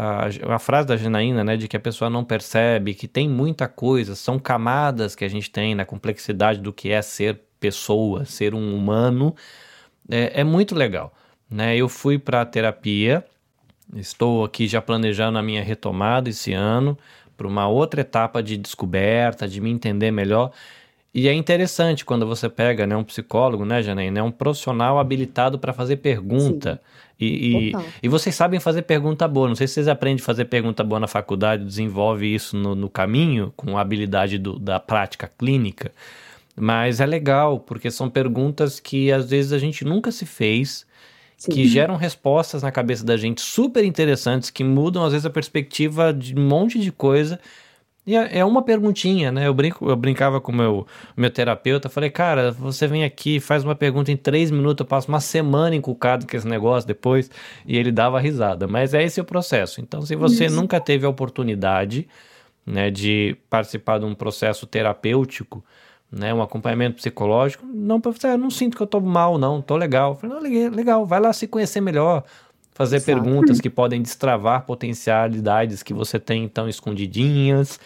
[0.01, 3.67] a, a, frase da Janaína, né, de que a pessoa não percebe, que tem muita
[3.67, 8.55] coisa, são camadas que a gente tem na complexidade do que é ser pessoa, ser
[8.55, 9.35] um humano,
[10.09, 11.13] é, é muito legal.
[11.51, 11.75] Né?
[11.75, 13.25] Eu fui para terapia,
[13.93, 16.97] estou aqui já planejando a minha retomada esse ano,
[17.35, 20.51] para uma outra etapa de descoberta, de me entender melhor.
[21.13, 24.19] E é interessante quando você pega né, um psicólogo, né, Janaína?
[24.19, 26.79] É um profissional habilitado para fazer pergunta.
[27.19, 29.47] E, e, e, vocês sabem fazer pergunta boa.
[29.47, 32.89] Não sei se vocês aprendem a fazer pergunta boa na faculdade, desenvolve isso no, no
[32.89, 35.91] caminho, com a habilidade do, da prática clínica.
[36.55, 40.85] Mas é legal, porque são perguntas que às vezes a gente nunca se fez,
[41.37, 41.51] Sim.
[41.51, 46.13] que geram respostas na cabeça da gente super interessantes, que mudam às vezes a perspectiva
[46.13, 47.39] de um monte de coisa
[48.09, 49.45] e é, é uma perguntinha, né?
[49.45, 53.63] Eu, brinco, eu brincava com o meu, meu terapeuta, falei, cara, você vem aqui, faz
[53.63, 57.29] uma pergunta em três minutos, eu passo uma semana encucado com esse negócio depois,
[57.67, 58.67] e ele dava risada.
[58.67, 59.79] Mas é esse o processo.
[59.79, 60.55] Então, se você Isso.
[60.55, 62.07] nunca teve a oportunidade
[62.65, 65.63] né, de participar de um processo terapêutico,
[66.11, 70.15] né, um acompanhamento psicológico, não, eu não sinto que eu tô mal, não, tô legal.
[70.15, 72.23] falei, não, legal, vai lá se conhecer melhor,
[72.79, 73.21] fazer Exato.
[73.21, 77.77] perguntas que podem destravar potencialidades que você tem então escondidinhas.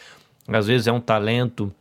[0.48, 1.74] Às vezes é um talento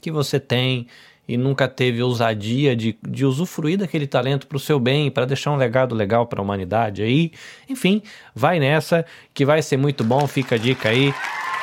[0.00, 0.88] que você tem
[1.28, 5.52] e nunca teve ousadia de, de usufruir daquele talento para o seu bem, para deixar
[5.52, 7.30] um legado legal para a humanidade aí.
[7.68, 8.02] Enfim,
[8.34, 10.26] vai nessa que vai ser muito bom.
[10.26, 11.14] Fica a dica aí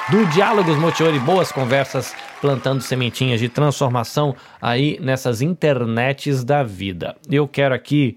[0.10, 7.18] do Diálogos Motiori, boas conversas plantando sementinhas de transformação aí nessas internets da vida.
[7.30, 8.16] Eu quero aqui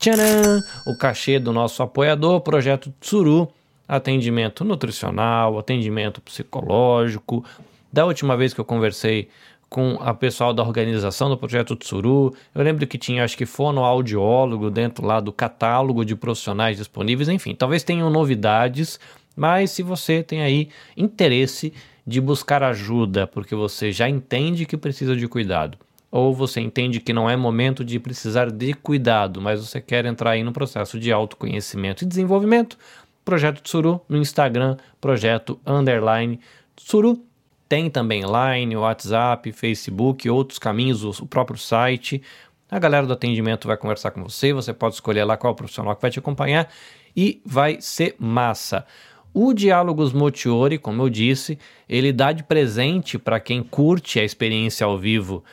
[0.00, 0.62] Tcharam!
[0.86, 3.46] O cachê do nosso apoiador, Projeto Tsuru,
[3.86, 7.44] atendimento nutricional, atendimento psicológico.
[7.92, 9.28] Da última vez que eu conversei
[9.68, 14.70] com a pessoal da organização do Projeto Tsuru, eu lembro que tinha, acho que fonoaudiólogo
[14.70, 18.98] dentro lá do catálogo de profissionais disponíveis, enfim, talvez tenham novidades,
[19.36, 21.74] mas se você tem aí interesse
[22.06, 25.76] de buscar ajuda, porque você já entende que precisa de cuidado,
[26.10, 30.30] ou você entende que não é momento de precisar de cuidado, mas você quer entrar
[30.30, 32.76] aí no processo de autoconhecimento e desenvolvimento,
[33.24, 36.40] Projeto Tsuru no Instagram, projeto underline
[36.74, 37.22] Tsuru.
[37.68, 42.20] Tem também Line, WhatsApp, Facebook, outros caminhos, o próprio site.
[42.68, 46.02] A galera do atendimento vai conversar com você, você pode escolher lá qual profissional que
[46.02, 46.68] vai te acompanhar
[47.16, 48.84] e vai ser massa.
[49.32, 51.56] O Diálogos Motiori, como eu disse,
[51.88, 55.44] ele dá de presente para quem curte a experiência ao vivo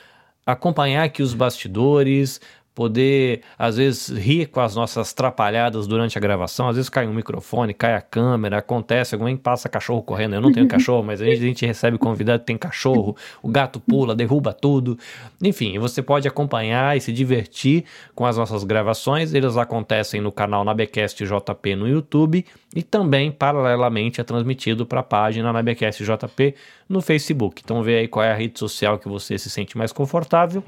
[0.47, 2.39] acompanhar aqui os bastidores,
[2.78, 7.13] poder às vezes rir com as nossas trapalhadas durante a gravação, às vezes cai um
[7.13, 11.25] microfone, cai a câmera, acontece, alguém passa cachorro correndo, eu não tenho cachorro, mas a
[11.25, 14.95] gente, a gente recebe convidado que tem cachorro, o gato pula, derruba tudo,
[15.41, 20.63] enfim, você pode acompanhar e se divertir com as nossas gravações, eles acontecem no canal
[20.63, 26.53] Nabecast JP no YouTube e também paralelamente é transmitido para a página Nabecast JP
[26.88, 29.91] no Facebook, então vê aí qual é a rede social que você se sente mais
[29.91, 30.63] confortável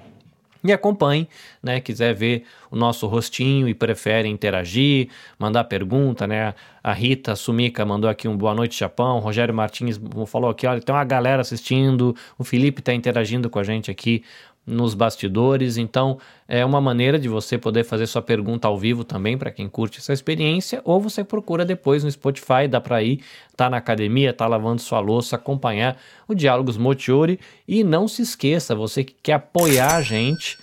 [0.63, 1.27] e acompanhe,
[1.63, 1.79] né?
[1.79, 6.53] Quiser ver o nosso rostinho e prefere interagir, mandar pergunta, né?
[6.83, 9.17] A Rita Sumica mandou aqui um boa noite, Japão.
[9.17, 12.15] O Rogério Martins falou aqui: olha, tem uma galera assistindo.
[12.37, 14.23] O Felipe está interagindo com a gente aqui
[14.65, 15.77] nos bastidores.
[15.77, 19.67] Então, é uma maneira de você poder fazer sua pergunta ao vivo também para quem
[19.67, 23.23] curte essa experiência, ou você procura depois no Spotify, dá para ir,
[23.55, 25.97] tá na academia, tá lavando sua louça, acompanhar
[26.27, 30.57] o Diálogos Motiori e não se esqueça, você que quer apoiar a gente,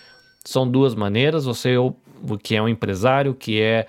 [0.44, 1.74] são duas maneiras, você
[2.42, 3.86] que é um empresário, que é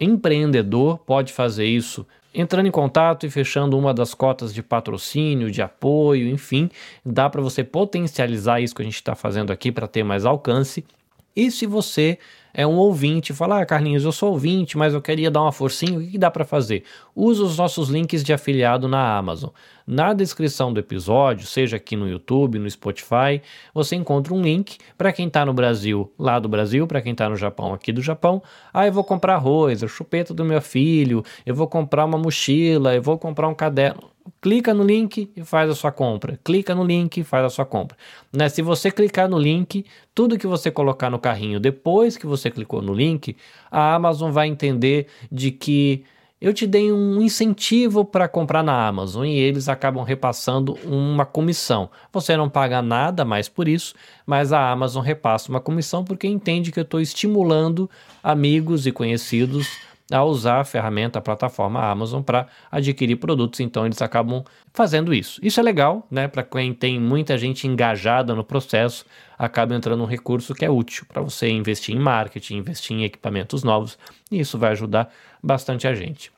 [0.00, 5.62] empreendedor, pode fazer isso entrando em contato e fechando uma das cotas de patrocínio, de
[5.62, 6.70] apoio, enfim,
[7.04, 10.84] dá para você potencializar isso que a gente está fazendo aqui para ter mais alcance.
[11.34, 12.18] E se você
[12.52, 15.98] é um ouvinte, fala, ah, Carlinhos, eu sou ouvinte, mas eu queria dar uma forcinha,
[15.98, 16.84] o que, que dá para fazer?
[17.14, 19.50] Use os nossos links de afiliado na Amazon.
[19.86, 23.42] Na descrição do episódio, seja aqui no YouTube, no Spotify,
[23.74, 27.28] você encontra um link para quem está no Brasil, lá do Brasil, para quem está
[27.28, 28.42] no Japão, aqui do Japão.
[28.72, 32.94] Ah, eu vou comprar arroz, a chupeta do meu filho, eu vou comprar uma mochila,
[32.94, 36.38] eu vou comprar um caderno clica no link e faz a sua compra.
[36.42, 37.96] Clica no link e faz a sua compra.
[38.32, 38.48] Né?
[38.48, 39.84] Se você clicar no link,
[40.14, 43.36] tudo que você colocar no carrinho depois que você clicou no link,
[43.68, 46.04] a Amazon vai entender de que
[46.40, 51.90] eu te dei um incentivo para comprar na Amazon e eles acabam repassando uma comissão.
[52.10, 56.72] Você não paga nada mais por isso, mas a Amazon repassa uma comissão porque entende
[56.72, 57.90] que eu estou estimulando
[58.22, 59.68] amigos e conhecidos
[60.10, 65.40] a usar a ferramenta, a plataforma Amazon para adquirir produtos, então eles acabam fazendo isso.
[65.42, 66.28] Isso é legal, né?
[66.28, 69.04] Para quem tem muita gente engajada no processo,
[69.38, 73.62] acaba entrando um recurso que é útil para você investir em marketing, investir em equipamentos
[73.62, 73.98] novos,
[74.30, 76.32] e isso vai ajudar bastante a gente.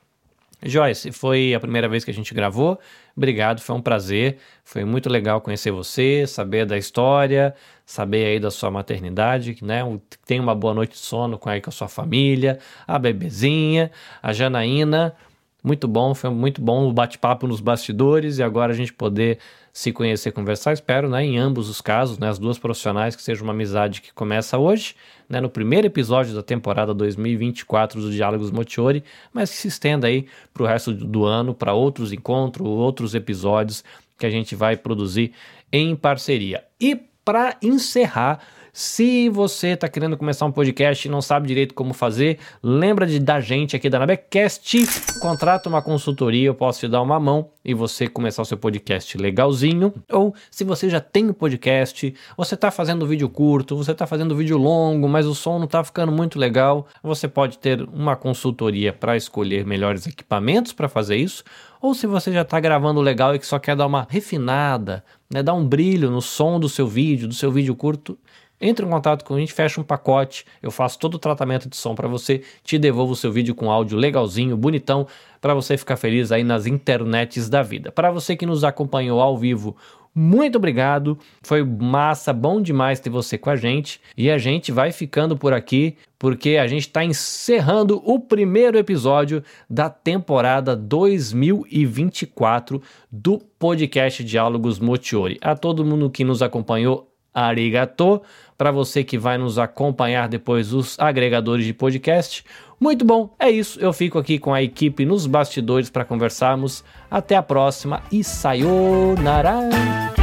[0.65, 2.79] Joyce, foi a primeira vez que a gente gravou.
[3.15, 4.37] Obrigado, foi um prazer.
[4.63, 7.53] Foi muito legal conhecer você, saber da história,
[7.85, 9.81] saber aí da sua maternidade, né?
[10.25, 14.31] Tem uma boa noite de sono com aí com a sua família, a bebezinha, a
[14.33, 15.15] Janaína.
[15.63, 19.39] Muito bom, foi muito bom o bate-papo nos bastidores e agora a gente poder
[19.71, 23.43] se conhecer, conversar, espero, né, em ambos os casos, né, as duas profissionais, que seja
[23.43, 24.95] uma amizade que começa hoje,
[25.27, 29.03] né, no primeiro episódio da temporada 2024 dos Diálogos Motiori,
[29.33, 33.83] mas que se estenda aí para o resto do ano, para outros encontros, outros episódios
[34.19, 35.31] que a gente vai produzir
[35.71, 36.63] em parceria.
[36.79, 38.39] E para encerrar,
[38.75, 43.19] se você está querendo começar um podcast e não sabe direito como fazer, lembra de
[43.19, 44.79] da gente aqui da Nabecast,
[45.21, 49.15] contrata uma consultoria, eu posso te dar uma mão e você começar o seu podcast
[49.15, 49.93] legalzinho.
[50.11, 54.35] Ou se você já tem um podcast, você está fazendo vídeo curto, você está fazendo
[54.35, 58.91] vídeo longo, mas o som não está ficando muito legal, você pode ter uma consultoria
[58.91, 61.43] para escolher melhores equipamentos para fazer isso.
[61.79, 65.43] Ou se você já está gravando legal e que só quer dar uma refinada, né,
[65.43, 68.17] dar um brilho no som do seu vídeo, do seu vídeo curto,
[68.63, 71.75] entre em contato com a gente, fecha um pacote, eu faço todo o tratamento de
[71.75, 75.05] som para você, te devolvo o seu vídeo com áudio legalzinho, bonitão,
[75.41, 77.91] para você ficar feliz aí nas internets da vida.
[77.91, 79.75] Para você que nos acompanhou ao vivo,
[80.15, 81.17] muito obrigado.
[81.41, 83.99] Foi massa, bom demais ter você com a gente.
[84.15, 89.43] E a gente vai ficando por aqui porque a gente está encerrando o primeiro episódio
[89.69, 92.79] da temporada 2024
[93.11, 95.39] do podcast Diálogos Motiori.
[95.41, 98.21] A todo mundo que nos acompanhou, arigato.
[98.57, 102.43] Para você que vai nos acompanhar depois os agregadores de podcast.
[102.79, 103.79] Muito bom, é isso.
[103.79, 106.83] Eu fico aqui com a equipe nos bastidores para conversarmos.
[107.09, 110.22] Até a próxima e sayonara!